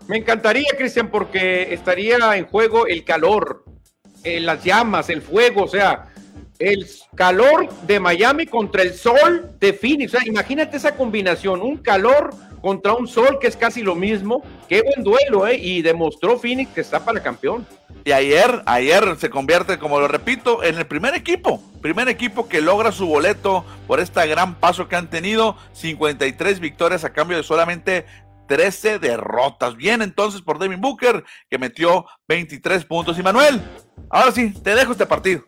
[0.08, 3.64] Me encantaría, Cristian, porque estaría en juego el calor,
[4.24, 6.08] eh, las llamas, el fuego, o sea,
[6.58, 10.14] el calor de Miami contra el sol de Phoenix.
[10.14, 14.42] O sea, imagínate esa combinación, un calor contra un sol que es casi lo mismo.
[14.68, 15.56] Qué buen duelo, ¿eh?
[15.56, 17.66] Y demostró Phoenix que está para campeón.
[18.04, 22.60] Y ayer, ayer se convierte, como lo repito, en el primer equipo, primer equipo que
[22.60, 27.42] logra su boleto por este gran paso que han tenido, 53 victorias a cambio de
[27.42, 28.06] solamente
[28.46, 29.76] 13 derrotas.
[29.76, 33.18] Bien entonces por Devin Booker, que metió 23 puntos.
[33.18, 33.60] Y Manuel,
[34.10, 35.44] ahora sí, te dejo este partido.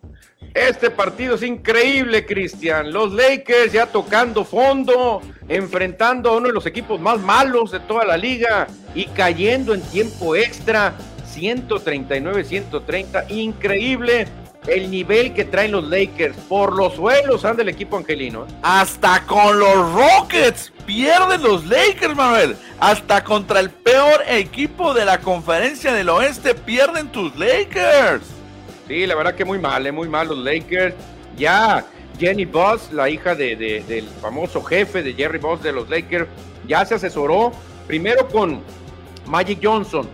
[0.55, 2.93] Este partido es increíble, Cristian.
[2.93, 8.05] Los Lakers ya tocando fondo, enfrentando a uno de los equipos más malos de toda
[8.05, 10.95] la liga y cayendo en tiempo extra,
[11.33, 13.31] 139-130.
[13.31, 14.27] Increíble
[14.67, 16.37] el nivel que traen los Lakers.
[16.49, 18.45] Por los suelos anda el equipo angelino.
[18.45, 18.55] ¿eh?
[18.63, 22.57] Hasta con los Rockets pierden los Lakers, Manuel.
[22.81, 28.38] Hasta contra el peor equipo de la conferencia del oeste pierden tus Lakers.
[28.89, 29.93] Sí, la verdad que muy mal, ¿eh?
[29.93, 30.95] muy mal los Lakers.
[31.37, 31.85] Ya
[32.19, 36.27] Jenny Buss, la hija de, de, del famoso jefe de Jerry Buss de los Lakers,
[36.67, 37.53] ya se asesoró
[37.87, 38.61] primero con
[39.27, 40.09] Magic Johnson.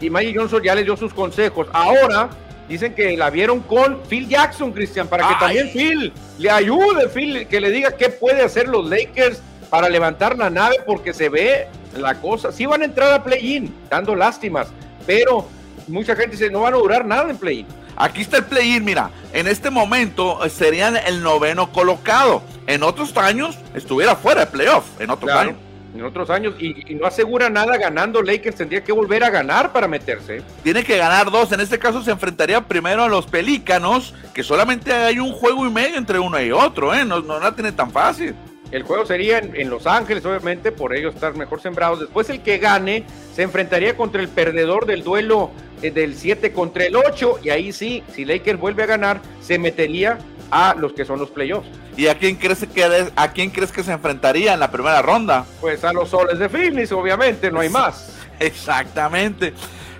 [0.00, 1.66] Y Magic Johnson ya le dio sus consejos.
[1.72, 2.28] Ahora
[2.68, 5.40] dicen que la vieron con Phil Jackson, Cristian, para que Ay.
[5.40, 10.36] también Phil le ayude, Phil, que le diga qué puede hacer los Lakers para levantar
[10.36, 12.52] la nave, porque se ve la cosa.
[12.52, 14.68] Sí van a entrar a play-in, dando lástimas,
[15.06, 15.48] pero
[15.88, 17.66] mucha gente dice no van a durar nada en play-in.
[18.00, 22.42] Aquí está el play-in, mira, en este momento eh, serían el noveno colocado.
[22.68, 25.60] En otros años estuviera fuera de playoff, en otros Claro, años.
[25.96, 29.72] en otros años, y, y no asegura nada ganando Lakers, tendría que volver a ganar
[29.72, 30.42] para meterse.
[30.62, 31.50] Tiene que ganar dos.
[31.50, 35.70] En este caso se enfrentaría primero a los Pelícanos, que solamente hay un juego y
[35.70, 37.04] medio entre uno y otro, ¿eh?
[37.04, 38.32] No, no la tiene tan fácil.
[38.70, 42.00] El juego sería en, en Los Ángeles, obviamente, por ellos estar mejor sembrados.
[42.00, 43.02] Después el que gane
[43.34, 48.02] se enfrentaría contra el perdedor del duelo del 7 contra el 8, y ahí sí,
[48.14, 50.18] si Lakers vuelve a ganar, se metería
[50.50, 51.68] a los que son los playoffs.
[51.96, 55.44] ¿Y a quién crees que a quién crees que se enfrentaría en la primera ronda?
[55.60, 58.16] Pues a los soles de Phoenix, obviamente, no hay más.
[58.38, 59.52] Exactamente.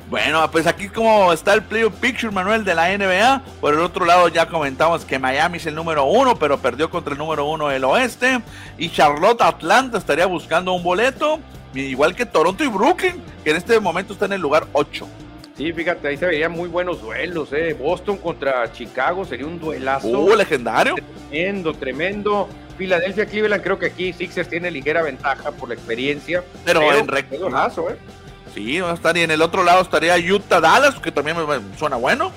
[0.09, 3.43] Bueno, pues aquí como está el playoff picture, Manuel, de la NBA.
[3.61, 7.13] Por el otro lado ya comentamos que Miami es el número uno, pero perdió contra
[7.13, 8.41] el número uno del oeste.
[8.79, 11.41] Y Charlotte Atlanta estaría buscando un boleto,
[11.75, 15.07] igual que Toronto y Brooklyn, que en este momento está en el lugar 8.
[15.59, 17.75] Sí, fíjate, ahí se veían muy buenos duelos, ¿eh?
[17.79, 20.07] Boston contra Chicago sería un duelazo.
[20.09, 20.95] Uh, legendario.
[21.29, 22.49] Tremendo, tremendo.
[22.79, 26.45] Filadelfia, Cleveland, creo que aquí Sixers tiene ligera ventaja por la experiencia.
[26.65, 27.97] Pero en rec- qué duelazo, ¿eh?
[28.55, 29.17] Sí, va a estar.
[29.17, 32.31] Y en el otro lado estaría Utah Dallas, que también me- suena bueno.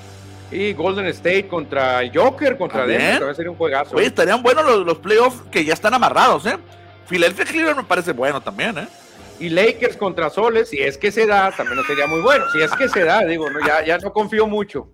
[0.50, 3.96] Y Golden State contra el Joker, contra Denver, también sería un juegazo.
[3.96, 6.58] Oye, estarían buenos los, los playoffs que ya están amarrados, ¿eh?
[7.08, 8.88] Philadelphia Cleveland me parece bueno también, ¿eh?
[9.42, 12.44] Y Lakers contra Soles, si es que se da, también no sería muy bueno.
[12.52, 14.92] Si es que se da, digo, no, ya, ya no confío mucho.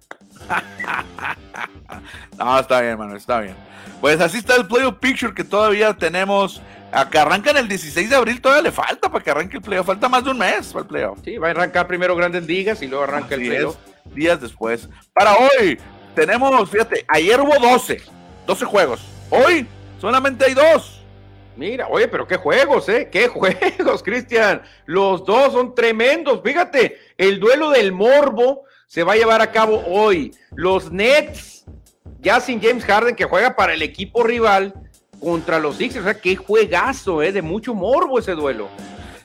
[2.39, 3.55] no, está bien, hermano, está bien.
[4.01, 6.63] Pues así está el playoff picture que todavía tenemos.
[6.91, 9.87] A que arrancan el 16 de abril, todavía le falta para que arranque el playoff.
[9.87, 11.19] Falta más de un mes para el playoff.
[11.23, 13.77] Sí, va a arrancar primero Grandes Ligas y luego arranca el playoff.
[14.15, 14.89] días después.
[15.13, 15.79] Para hoy,
[16.15, 18.01] tenemos, fíjate, ayer hubo 12,
[18.47, 19.03] 12 juegos.
[19.29, 19.67] Hoy
[20.01, 20.98] solamente hay dos.
[21.59, 23.09] Mira, oye, pero qué juegos, ¿eh?
[23.11, 24.63] Qué juegos, Cristian.
[24.87, 26.41] Los dos son tremendos.
[26.45, 30.33] Fíjate, el duelo del morbo se va a llevar a cabo hoy.
[30.55, 31.65] Los Nets,
[32.21, 34.73] ya sin James Harden, que juega para el equipo rival
[35.19, 36.07] contra los Sixers.
[36.07, 37.33] O sea, qué juegazo, ¿eh?
[37.33, 38.69] De mucho morbo ese duelo.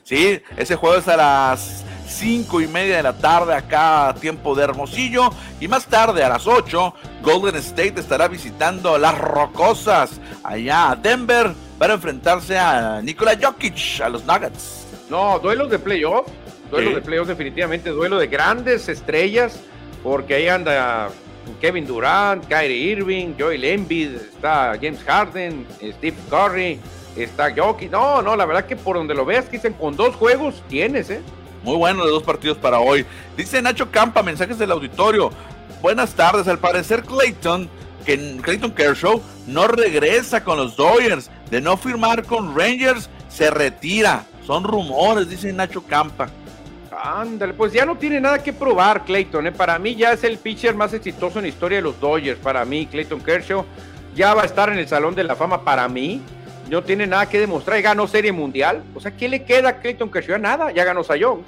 [0.02, 4.64] Sí, ese juego es a las cinco y media de la tarde acá tiempo de
[4.64, 10.96] Hermosillo y más tarde a las 8 Golden State estará visitando las Rocosas allá a
[10.96, 14.86] Denver para enfrentarse a Nikola Jokic a los Nuggets.
[15.10, 16.26] No, duelos de playoff,
[16.70, 19.60] duelos de playoff definitivamente, duelo de grandes estrellas
[20.02, 21.08] porque ahí anda
[21.60, 26.78] Kevin Durant, Kyrie Irving, Joel Embiid, está James Harden, Steve Curry,
[27.16, 27.90] está Jokic.
[27.90, 31.22] No, no, la verdad que por donde lo veas, dicen con dos juegos tienes, ¿eh?
[31.64, 33.06] Muy bueno los dos partidos para hoy.
[33.36, 35.30] Dice Nacho Campa, mensajes del auditorio.
[35.80, 36.46] Buenas tardes.
[36.46, 37.70] Al parecer Clayton,
[38.04, 41.30] que Clayton Kershaw no regresa con los Dodgers.
[41.54, 44.24] De no firmar con Rangers, se retira.
[44.44, 46.28] Son rumores, dice Nacho Campa.
[46.90, 49.46] Ándale, pues ya no tiene nada que probar Clayton.
[49.46, 49.52] ¿eh?
[49.52, 52.40] Para mí ya es el pitcher más exitoso en la historia de los Dodgers.
[52.40, 53.64] Para mí, Clayton Kershaw
[54.16, 56.20] ya va a estar en el Salón de la Fama para mí
[56.68, 58.82] no tiene nada que demostrar y ganó Serie Mundial.
[58.92, 60.38] O sea, ¿qué le queda a Clayton Kershaw?
[60.40, 61.44] Nada, ya ganó Sayón.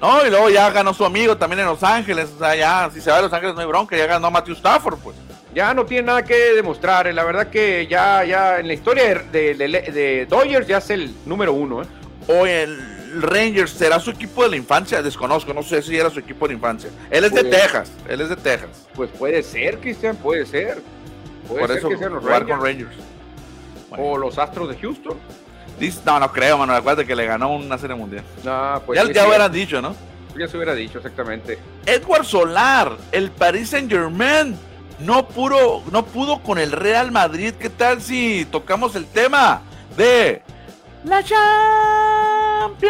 [0.00, 2.30] No, y luego ya ganó su amigo también en Los Ángeles.
[2.34, 4.54] O sea, ya, si se va a Los Ángeles no hay bronca, ya ganó Matthew
[4.54, 5.16] Stafford, pues.
[5.54, 7.06] Ya no tiene nada que demostrar.
[7.06, 11.14] Eh, la verdad que ya, ya en la historia de, de, Dodgers ya es el
[11.26, 11.82] número uno.
[11.82, 11.86] ¿eh?
[12.28, 12.78] O el
[13.20, 16.54] Rangers será su equipo de la infancia, desconozco, no sé si era su equipo de
[16.54, 16.90] la infancia.
[17.10, 18.86] Él es de pues- Texas, él es de Texas.
[18.94, 20.80] Pues puede ser, Cristian, puede ser.
[21.48, 22.94] Puede Por eso que sean los con Rangers.
[23.98, 25.18] O los Astros de Houston.
[26.04, 26.74] No, no creo, mano.
[26.74, 28.22] Acuérdate que le ganó una serie mundial.
[28.44, 29.96] No, pues ya, ya hubieran dicho, ¿no?
[30.38, 31.58] Ya se hubiera dicho, exactamente.
[31.86, 34.56] Edward Solar, el Paris Saint Germain,
[35.00, 37.54] no, pudo, no pudo con el Real Madrid.
[37.58, 39.62] ¿Qué tal si tocamos el tema
[39.96, 40.42] de
[41.04, 42.80] la Champions?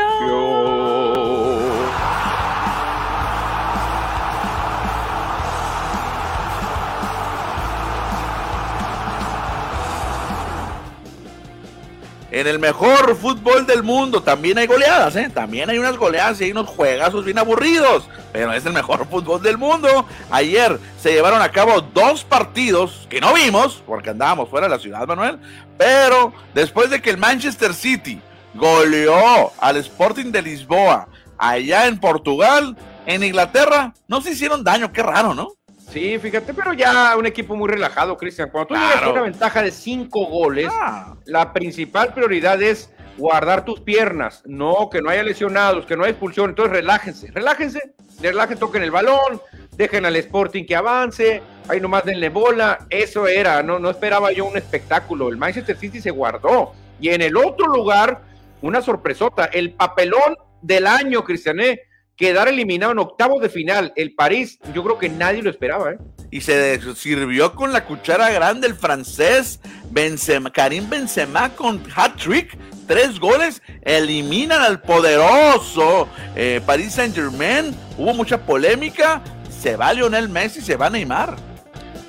[12.41, 15.31] En el mejor fútbol del mundo también hay goleadas, ¿eh?
[15.33, 19.43] También hay unas goleadas y hay unos juegazos bien aburridos, pero es el mejor fútbol
[19.43, 20.07] del mundo.
[20.31, 24.81] Ayer se llevaron a cabo dos partidos que no vimos, porque andábamos fuera de la
[24.81, 25.39] ciudad, Manuel,
[25.77, 28.21] pero después de que el Manchester City
[28.55, 32.77] goleó al Sporting de Lisboa allá en Portugal,
[33.07, 35.49] en Inglaterra, no se hicieron daño, qué raro, ¿no?
[35.93, 38.51] Sí, fíjate, pero ya un equipo muy relajado, Cristian.
[38.51, 41.17] Cuando tú llegas a una ventaja de cinco goles, ah.
[41.25, 46.13] la principal prioridad es guardar tus piernas, no que no haya lesionados, que no haya
[46.13, 46.51] expulsión.
[46.51, 49.41] Entonces relájense, relájense, relájense, toquen el balón,
[49.77, 52.87] dejen al Sporting que avance, ahí nomás denle bola.
[52.89, 55.29] Eso era, no, no esperaba yo un espectáculo.
[55.29, 56.73] El Manchester City se guardó.
[57.01, 58.23] Y en el otro lugar,
[58.63, 61.83] una sorpresota, el papelón del año, Cristiané
[62.21, 63.95] quedar eliminado en octavos de final.
[63.97, 65.93] El París, yo creo que nadie lo esperaba.
[65.93, 65.99] ¿eh?
[66.31, 69.59] Y se sirvió con la cuchara grande el francés
[69.91, 72.59] Benzema, Karim Benzema con hat-trick.
[72.87, 77.75] Tres goles, eliminan al poderoso eh, Paris Saint Germain.
[77.97, 79.23] Hubo mucha polémica.
[79.49, 81.37] Se va Lionel Messi, se va a Neymar.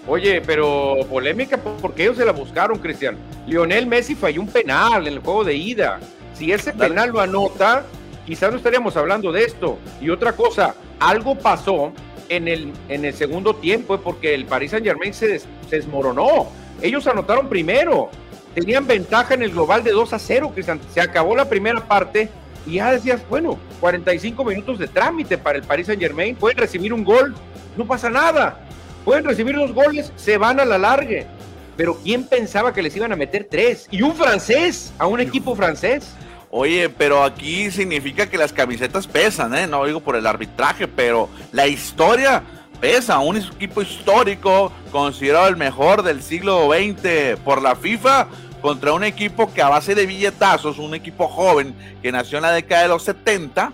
[0.08, 3.16] Oye, pero polémica porque ellos se la buscaron, Cristian.
[3.48, 6.00] Lionel Messi falló un penal en el juego de ida.
[6.34, 7.86] Si ese penal lo anota,
[8.32, 9.78] quizás no estaríamos hablando de esto.
[10.00, 11.92] Y otra cosa, algo pasó
[12.30, 16.48] en el, en el segundo tiempo, porque el Paris Saint Germain se, se desmoronó.
[16.82, 18.10] Ellos anotaron primero,
[18.56, 22.30] tenían ventaja en el global de 2 a 0, que se acabó la primera parte
[22.66, 26.94] y ya decías, bueno, 45 minutos de trámite para el Paris Saint Germain, pueden recibir
[26.94, 27.36] un gol,
[27.76, 28.62] no pasa nada,
[29.04, 31.28] pueden recibir dos goles, se van a la largue.
[31.76, 33.90] Pero ¿quién pensaba que les iban a meter tres?
[33.92, 36.16] Y un francés, a un equipo francés.
[36.54, 39.68] Oye, pero aquí significa que las camisetas pesan, ¿eh?
[39.68, 42.44] No digo por el arbitraje, pero la historia
[42.82, 43.20] pesa.
[43.20, 48.28] Un equipo histórico, considerado el mejor del siglo XX por la FIFA,
[48.62, 52.52] contra un equipo que a base de billetazos, un equipo joven que nació en la
[52.52, 53.72] década de los 70,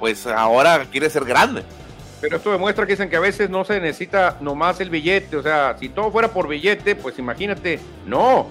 [0.00, 1.62] pues ahora quiere ser grande.
[2.20, 5.36] Pero esto demuestra que dicen que a veces no se necesita nomás el billete.
[5.36, 8.48] O sea, si todo fuera por billete, pues imagínate, no.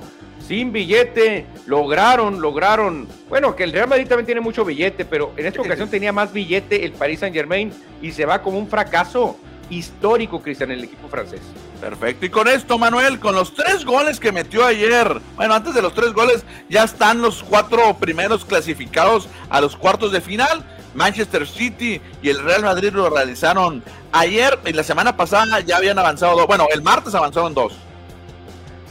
[0.50, 3.08] Sin billete lograron, lograron.
[3.30, 6.34] Bueno, que el Real Madrid también tiene mucho billete, pero en esta ocasión tenía más
[6.34, 9.38] billete el Paris Saint Germain y se va como un fracaso
[9.70, 11.42] histórico, Cristian, en el equipo francés.
[11.80, 12.26] Perfecto.
[12.26, 15.94] Y con esto, Manuel, con los tres goles que metió ayer, bueno, antes de los
[15.94, 20.66] tres goles, ya están los cuatro primeros clasificados a los cuartos de final.
[20.96, 26.00] Manchester City y el Real Madrid lo realizaron ayer y la semana pasada ya habían
[26.00, 26.48] avanzado dos.
[26.48, 27.74] Bueno, el martes avanzaron dos.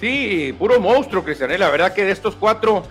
[0.00, 1.50] Sí, puro monstruo, Cristian.
[1.50, 1.58] ¿eh?
[1.58, 2.84] La verdad que de estos cuatro,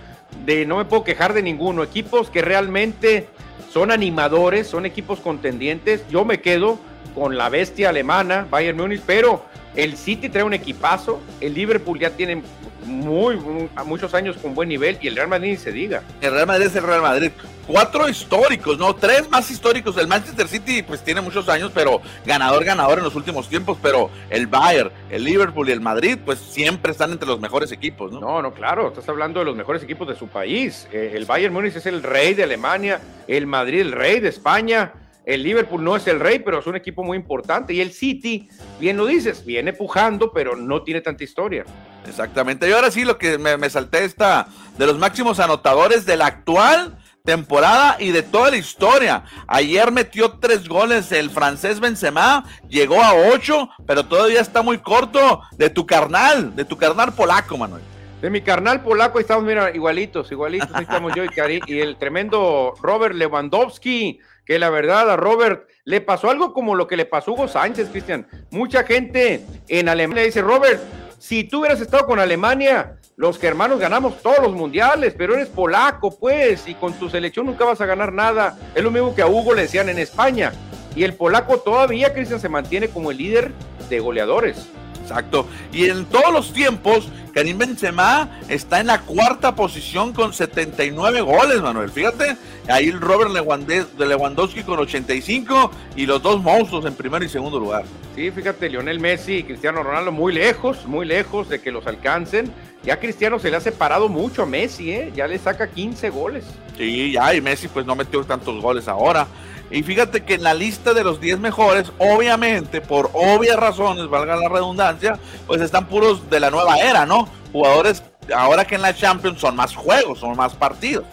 [0.44, 1.82] de no me puedo quejar de ninguno.
[1.82, 3.28] Equipos que realmente
[3.72, 6.06] son animadores, son equipos contendientes.
[6.10, 6.78] Yo me quedo
[7.14, 9.42] con la bestia alemana, Bayern Múnich, pero
[9.74, 12.42] el City trae un equipazo, el Liverpool ya tiene
[12.84, 13.36] muy,
[13.84, 16.02] muchos años con buen nivel y el Real Madrid se diga.
[16.20, 17.30] El Real Madrid es el Real Madrid.
[17.66, 18.94] Cuatro históricos, ¿no?
[18.94, 19.96] Tres más históricos.
[19.98, 24.10] El Manchester City pues tiene muchos años, pero ganador, ganador en los últimos tiempos, pero
[24.30, 28.20] el Bayern, el Liverpool y el Madrid pues siempre están entre los mejores equipos, ¿no?
[28.20, 30.88] No, no, claro, estás hablando de los mejores equipos de su país.
[30.92, 34.92] Eh, el Bayern Múnich es el rey de Alemania, el Madrid el rey de España.
[35.28, 37.74] El Liverpool no es el rey, pero es un equipo muy importante.
[37.74, 38.48] Y el City,
[38.80, 41.66] bien lo dices, viene pujando, pero no tiene tanta historia.
[42.06, 42.66] Exactamente.
[42.66, 46.96] Y ahora sí, lo que me, salté está de los máximos anotadores de la actual
[47.26, 49.24] temporada y de toda la historia.
[49.46, 55.42] Ayer metió tres goles el francés Benzema, llegó a ocho, pero todavía está muy corto
[55.58, 57.82] de tu carnal, de tu carnal polaco, Manuel.
[58.22, 62.74] De mi carnal polaco estamos, mira, igualitos, igualitos, estamos yo y, Cari, y el tremendo
[62.80, 67.30] Robert Lewandowski, que la verdad a Robert le pasó algo como lo que le pasó
[67.30, 68.26] a Hugo Sánchez, Cristian.
[68.50, 70.80] Mucha gente en Alemania dice, Robert,
[71.18, 76.18] si tú hubieras estado con Alemania, los hermanos ganamos todos los mundiales, pero eres polaco,
[76.18, 78.58] pues, y con tu selección nunca vas a ganar nada.
[78.74, 80.54] Es lo mismo que a Hugo le decían en España.
[80.96, 83.52] Y el polaco todavía, Cristian, se mantiene como el líder
[83.90, 84.66] de goleadores.
[85.08, 85.46] Exacto.
[85.72, 91.62] Y en todos los tiempos, Karim Benzema está en la cuarta posición con 79 goles,
[91.62, 91.90] Manuel.
[91.90, 92.36] Fíjate,
[92.68, 97.84] ahí el Robert Lewandowski con 85 y los dos monstruos en primer y segundo lugar.
[98.14, 102.52] Sí, fíjate, Lionel Messi y Cristiano Ronaldo muy lejos, muy lejos de que los alcancen.
[102.84, 105.12] Ya Cristiano se le ha separado mucho a Messi, ¿eh?
[105.16, 106.44] Ya le saca 15 goles.
[106.76, 109.26] Sí, ya, y Messi pues no metió tantos goles ahora.
[109.70, 114.36] Y fíjate que en la lista de los 10 mejores, obviamente, por obvias razones, valga
[114.36, 117.28] la redundancia, pues están puros de la nueva era, ¿no?
[117.52, 118.02] Jugadores
[118.34, 121.04] ahora que en la Champions son más juegos, son más partidos.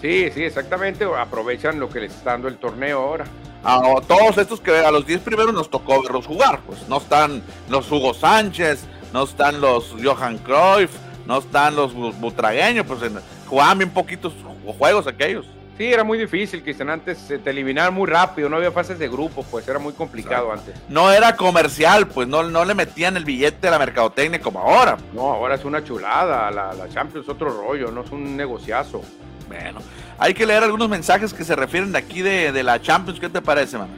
[0.00, 1.04] Sí, sí, exactamente.
[1.04, 3.24] Aprovechan lo que les está dando el torneo ahora.
[3.64, 7.42] A todos estos que a los 10 primeros nos tocó verlos jugar, pues no están
[7.68, 10.92] los Hugo Sánchez, no están los Johan Cruyff,
[11.26, 13.00] no están los Butragueños, pues
[13.46, 14.32] jugaban bien poquitos
[14.78, 15.46] juegos aquellos.
[15.78, 16.90] Sí, era muy difícil, Cristian.
[16.90, 20.74] Antes te eliminaban muy rápido, no había fases de grupo, pues era muy complicado antes.
[20.88, 24.98] No era comercial, pues no, no le metían el billete a la mercadotecnia como ahora.
[25.14, 26.50] No, ahora es una chulada.
[26.50, 29.02] La, la Champions es otro rollo, no es un negociazo.
[29.46, 29.78] Bueno,
[30.18, 33.20] hay que leer algunos mensajes que se refieren de aquí de, de la Champions.
[33.20, 33.88] ¿Qué te parece, man?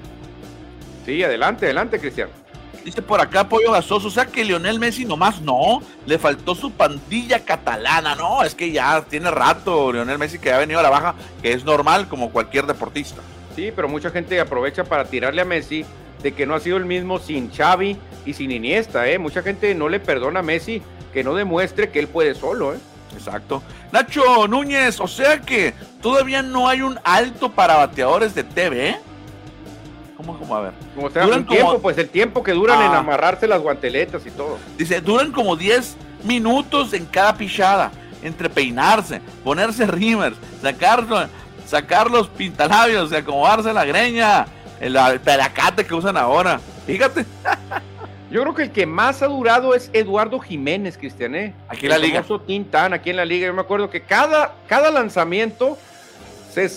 [1.07, 2.29] Sí, adelante, adelante, Cristian.
[2.85, 6.71] Dice por acá Pollo Gasoso, o sea que Lionel Messi nomás no, le faltó su
[6.71, 10.90] pandilla catalana, no, es que ya tiene rato Lionel Messi que ha venido a la
[10.90, 13.21] baja, que es normal como cualquier deportista.
[13.55, 15.85] Sí, pero mucha gente aprovecha para tirarle a Messi
[16.23, 19.19] de que no ha sido el mismo sin Xavi y sin Iniesta, ¿eh?
[19.19, 22.79] Mucha gente no le perdona a Messi que no demuestre que él puede solo, ¿eh?
[23.14, 23.62] Exacto.
[23.93, 28.97] Nacho Núñez, o sea que todavía no hay un alto para bateadores de TV,
[30.20, 30.54] ¿Cómo, cómo?
[30.54, 30.72] A ver.
[30.94, 32.98] Como duran tiempo, pues el tiempo que duran en ah.
[32.98, 34.59] amarrarse las guanteletas y todo.
[34.76, 37.90] Dice, duran como 10 minutos en cada pichada,
[38.22, 41.06] entre peinarse, ponerse rimers, sacar,
[41.64, 44.46] sacar los pintalabios, acomodarse la greña,
[44.78, 46.61] el, pelacate que usan ahora.
[46.87, 47.24] Fíjate.
[48.30, 51.46] Yo creo que el que más ha durado es Eduardo Jiménez, Cristiané.
[51.46, 51.54] ¿eh?
[51.66, 52.22] Aquí en la liga.
[52.47, 53.47] Tintán, aquí en la liga.
[53.47, 55.78] Yo me acuerdo que cada, cada lanzamiento
[56.53, 56.70] se,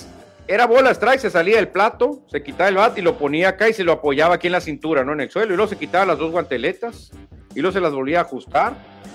[0.48, 3.70] era bola strike, se salía del plato, se quitaba el bat y lo ponía acá
[3.70, 5.14] y se lo apoyaba aquí en la cintura, ¿no?
[5.14, 5.54] En el suelo.
[5.54, 7.12] Y luego se quitaba las dos guanteletas
[7.56, 8.74] y luego se las volvía a ajustar.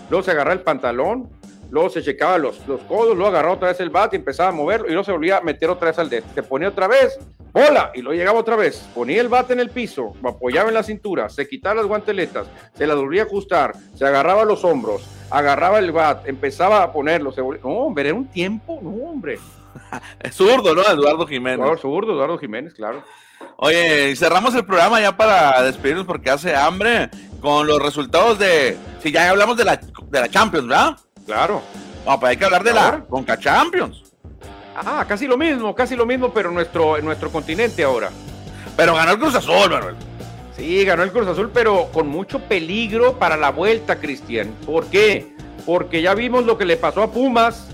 [0.09, 1.29] Luego se agarraba el pantalón,
[1.71, 4.53] luego se checaba los, los codos, luego agarraba otra vez el bat y empezaba a
[4.53, 6.25] moverlo y luego se volvía a meter otra vez al dedo.
[6.35, 7.19] Se ponía otra vez,
[7.53, 8.89] bola, y luego llegaba otra vez.
[8.95, 12.47] Ponía el bat en el piso, lo apoyaba en la cintura, se quitaba las guanteletas,
[12.75, 17.33] se las volvía a ajustar, se agarraba los hombros, agarraba el bat, empezaba a ponerlo.
[17.33, 17.63] Se volvía...
[17.63, 19.39] No, hombre, era un tiempo, no, hombre.
[20.21, 20.83] Es zurdo, ¿no?
[20.83, 21.59] Eduardo Jiménez.
[21.59, 23.03] Claro, zurdo, Eduardo Jiménez, claro.
[23.57, 27.11] Oye, cerramos el programa ya para despedirnos porque hace hambre
[27.41, 28.77] con los resultados de.
[29.03, 30.97] Si ya hablamos de la, de la Champions, ¿verdad?
[31.27, 31.63] Claro.
[32.07, 34.03] No, pues hay que hablar de la Conca Champions.
[34.75, 38.11] Ah, casi lo mismo, casi lo mismo, pero nuestro, en nuestro continente ahora.
[38.77, 39.97] Pero ganó el Cruz Azul, Manuel.
[40.57, 44.53] Sí, ganó el Cruz Azul, pero con mucho peligro para la vuelta, Cristian.
[44.65, 45.35] ¿Por qué?
[45.67, 47.69] Porque ya vimos lo que le pasó a Pumas,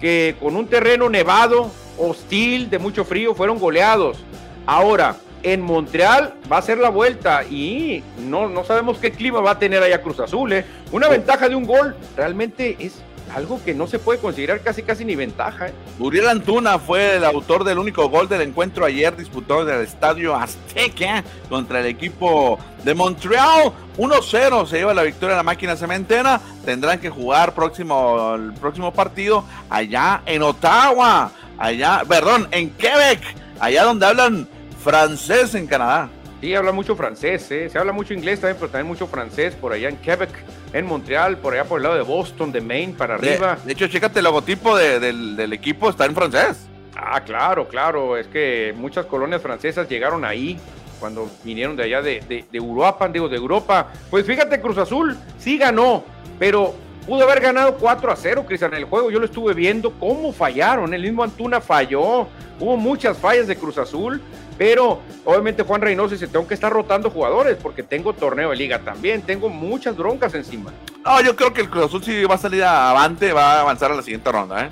[0.00, 4.18] que con un terreno nevado, hostil, de mucho frío, fueron goleados.
[4.66, 9.52] Ahora, en Montreal va a ser la vuelta y no, no sabemos qué clima va
[9.52, 10.52] a tener allá Cruz Azul.
[10.52, 10.64] ¿eh?
[10.92, 13.00] Una ventaja de un gol realmente es
[13.34, 15.68] algo que no se puede considerar casi casi ni ventaja.
[15.68, 15.72] ¿eh?
[15.98, 20.34] Uriel Antuna fue el autor del único gol del encuentro ayer disputado en el estadio
[20.34, 23.72] Azteca contra el equipo de Montreal.
[23.96, 26.40] 1-0 se lleva la victoria en la máquina cementera.
[26.64, 33.20] Tendrán que jugar próximo, el próximo partido allá en Ottawa, allá, perdón, en Quebec,
[33.58, 34.48] allá donde hablan
[34.82, 36.08] francés en Canadá.
[36.40, 37.68] Sí, habla mucho francés, ¿eh?
[37.68, 40.30] se habla mucho inglés también, pero también mucho francés por allá en Quebec,
[40.72, 43.58] en Montreal, por allá por el lado de Boston, de Maine, para arriba.
[43.64, 46.66] De, hecho, chécate el logotipo del, equipo, está en francés.
[46.96, 50.58] Ah, claro, claro, es que muchas colonias francesas llegaron ahí
[50.98, 53.88] cuando vinieron de allá de, de, de Europa, digo, de Europa.
[54.10, 56.04] Pues fíjate, Cruz Azul sí ganó,
[56.38, 56.74] pero
[57.06, 59.10] pudo haber ganado 4 a 0, Cristian, en el juego.
[59.10, 60.94] Yo lo estuve viendo cómo fallaron.
[60.94, 62.28] El mismo Antuna falló.
[62.60, 64.20] Hubo muchas fallas de Cruz Azul.
[64.60, 68.80] Pero obviamente Juan Reynoso dice, tengo que estar rotando jugadores porque tengo torneo de liga
[68.80, 70.70] también, tengo muchas broncas encima.
[71.02, 73.90] No, yo creo que el Cruz Azul sí va a salir avante, va a avanzar
[73.90, 74.68] a la siguiente ronda, ¿eh?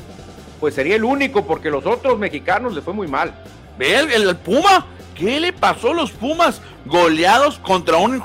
[0.61, 3.32] Pues sería el único porque los otros mexicanos le fue muy mal.
[3.78, 4.84] ¿Ve el, Puma?
[5.14, 6.61] ¿Qué le pasó a los Pumas?
[6.84, 8.22] Goleados contra un,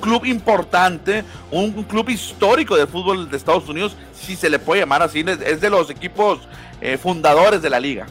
[0.00, 5.02] club importante, un, club histórico de fútbol de Estados Unidos, si se le puede llamar
[5.02, 6.48] así, es de los equipos
[6.80, 8.06] eh, fundadores de la liga.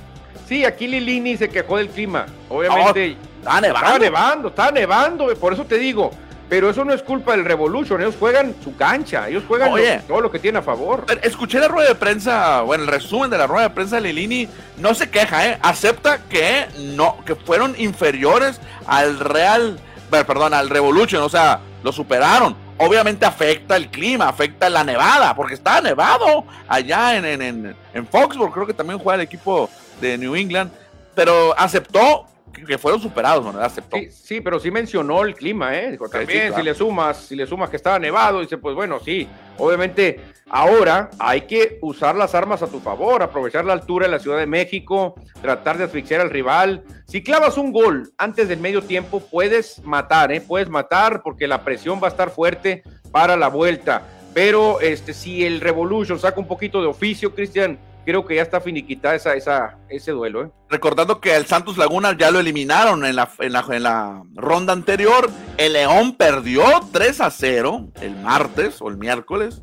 [0.48, 2.26] Sí, aquí Lilini se quejó del clima.
[2.50, 3.18] Obviamente.
[3.40, 3.88] está nevando.
[3.88, 5.36] Está nevando, está nevando.
[5.36, 6.12] Por eso te digo.
[6.50, 8.02] Pero eso no es culpa del Revolution.
[8.02, 9.28] Ellos juegan su cancha.
[9.28, 9.72] Ellos juegan
[10.08, 11.06] todo lo que tienen a favor.
[11.24, 14.48] Escuché la rueda de prensa, bueno, el resumen de la rueda de prensa de Lilini.
[14.78, 15.58] No se queja, ¿eh?
[15.62, 19.80] Acepta que no, que fueron inferiores al Real,
[20.12, 21.24] perdón, al Revolution.
[21.24, 22.56] O sea, lo superaron.
[22.78, 28.54] Obviamente afecta el clima, afecta la nevada, porque está nevado allá en, en, en Foxborough.
[28.54, 29.70] Creo que también juega el equipo
[30.02, 30.72] de New England,
[31.16, 32.28] pero aceptó
[32.68, 33.60] que fueron superados, ¿no?
[33.60, 33.98] Aceptó.
[34.12, 35.98] Sí, pero sí mencionó el clima, ¿eh?
[36.12, 39.28] también, si le sumas, si le sumas que estaba nevado, dice, pues bueno, sí,
[39.58, 40.20] obviamente
[40.50, 44.38] ahora hay que usar las armas a tu favor, aprovechar la altura de la Ciudad
[44.38, 46.84] de México, tratar de asfixiar al rival.
[47.08, 50.42] Si clavas un gol antes del medio tiempo, puedes matar, ¿eh?
[50.42, 54.04] Puedes matar porque la presión va a estar fuerte para la vuelta.
[54.34, 58.62] Pero este, si el Revolution saca un poquito de oficio, Cristian, creo que ya está
[58.62, 60.46] finiquitada ese duelo.
[60.46, 60.52] ¿eh?
[60.70, 65.30] Recordando que el Santos Laguna ya lo eliminaron en la ronda anterior.
[65.58, 69.62] El León perdió 3 a 0 el martes o el miércoles.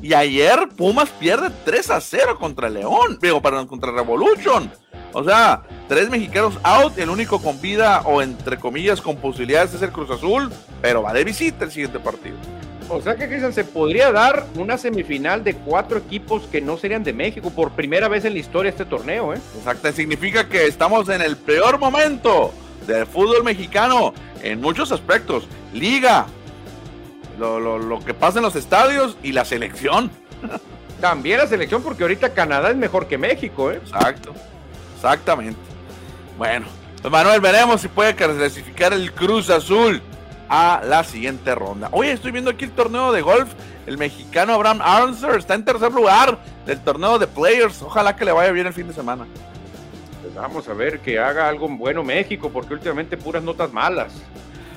[0.00, 3.18] Y ayer Pumas pierde 3 a 0 contra el León.
[3.20, 4.70] Digo, perdón, contra Revolution.
[5.12, 6.96] O sea, tres mexicanos out.
[6.98, 10.52] El único con vida o entre comillas con posibilidades es el Cruz Azul.
[10.80, 12.36] Pero va de visita el siguiente partido.
[12.90, 17.04] O sea que, Cristian, se podría dar una semifinal de cuatro equipos que no serían
[17.04, 19.38] de México por primera vez en la historia de este torneo, ¿eh?
[19.58, 22.52] Exacto, significa que estamos en el peor momento
[22.86, 25.46] del fútbol mexicano en muchos aspectos.
[25.74, 26.26] Liga,
[27.38, 30.10] lo, que pasa en los estadios y la selección.
[31.00, 33.80] También la selección, porque ahorita Canadá es mejor que México, ¿eh?
[33.84, 34.32] Exacto,
[34.96, 35.60] exactamente.
[36.38, 36.66] Bueno,
[37.02, 40.02] pues Manuel, veremos si puede clasificar el Cruz Azul
[40.48, 41.88] a la siguiente ronda.
[41.92, 43.52] Oye, estoy viendo aquí el torneo de golf.
[43.86, 47.82] El mexicano Abraham Arnser está en tercer lugar del torneo de Players.
[47.82, 49.26] Ojalá que le vaya bien el fin de semana.
[50.22, 54.12] Pues vamos a ver que haga algo bueno México, porque últimamente puras notas malas.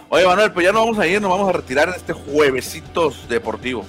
[0.10, 3.28] Oye, Manuel, pues ya no vamos a ir, nos vamos a retirar en este juevesitos
[3.30, 3.86] deportivo.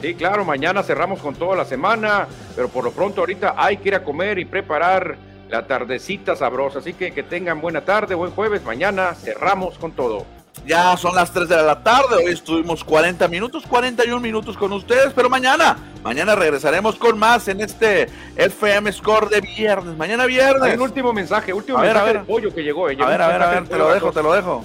[0.00, 3.88] Sí, claro, mañana cerramos con toda la semana, pero por lo pronto ahorita hay que
[3.88, 5.16] ir a comer y preparar
[5.48, 6.80] la tardecita sabrosa.
[6.80, 8.62] Así que que tengan buena tarde, buen jueves.
[8.64, 10.26] Mañana cerramos con todo.
[10.66, 15.12] Ya son las 3 de la tarde, hoy estuvimos 40 minutos, 41 minutos con ustedes,
[15.14, 20.62] pero mañana, mañana regresaremos con más en este FM Score de viernes, mañana viernes.
[20.62, 22.88] Hay un último mensaje, último mensaje del pollo que llegó.
[22.88, 24.64] Eh, a ver, a ver, a ver, te lo dejo, te lo dejo.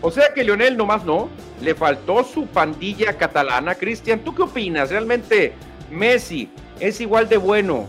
[0.00, 1.28] O sea que Lionel nomás no,
[1.60, 3.74] le faltó su pandilla catalana.
[3.74, 4.90] Cristian, ¿tú qué opinas?
[4.90, 5.54] ¿Realmente
[5.90, 6.48] Messi
[6.78, 7.88] es igual de bueno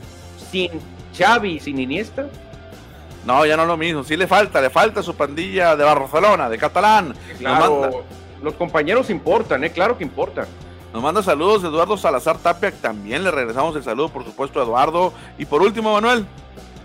[0.51, 0.71] sin
[1.17, 2.27] Xavi, sin Iniesta?
[3.25, 4.03] No, ya no es lo mismo.
[4.03, 7.13] Sí le falta, le falta su pandilla de Barcelona, de catalán.
[7.37, 8.03] Claro,
[8.41, 9.71] los compañeros importan, ¿eh?
[9.71, 10.45] Claro que importan.
[10.93, 15.13] Nos manda saludos Eduardo Salazar Tapia, también le regresamos el saludo, por supuesto, a Eduardo.
[15.37, 16.25] Y por último, Manuel.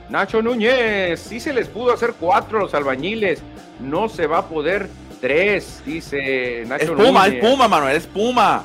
[0.08, 3.42] Nacho Núñez, sí se les pudo hacer cuatro a los albañiles,
[3.80, 4.88] no se va a poder
[5.20, 8.62] tres, dice Nacho es Puma, es Puma, Manuel, es Puma.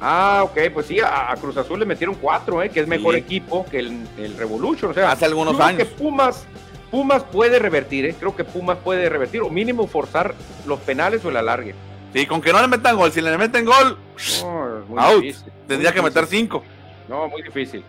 [0.00, 2.68] Ah, ok, pues sí, a, Cruz Azul le metieron cuatro, ¿eh?
[2.68, 4.90] que es mejor equipo que el, Revolution.
[4.90, 5.78] O sea, hace algunos años.
[5.78, 6.44] Que Pumas
[6.94, 8.14] Pumas puede revertir, ¿eh?
[8.16, 10.32] creo que Pumas puede revertir, o mínimo forzar
[10.64, 11.74] los penales o el alargue.
[12.12, 13.98] Sí, con que no le metan gol, si le meten gol,
[14.96, 15.24] out.
[15.66, 16.62] Tendría que meter cinco.
[17.08, 17.82] No, muy difícil.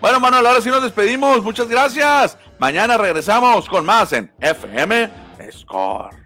[0.00, 1.40] Bueno, Manuel, ahora sí nos despedimos.
[1.44, 2.36] Muchas gracias.
[2.58, 5.08] Mañana regresamos con más en FM
[5.52, 6.21] Score.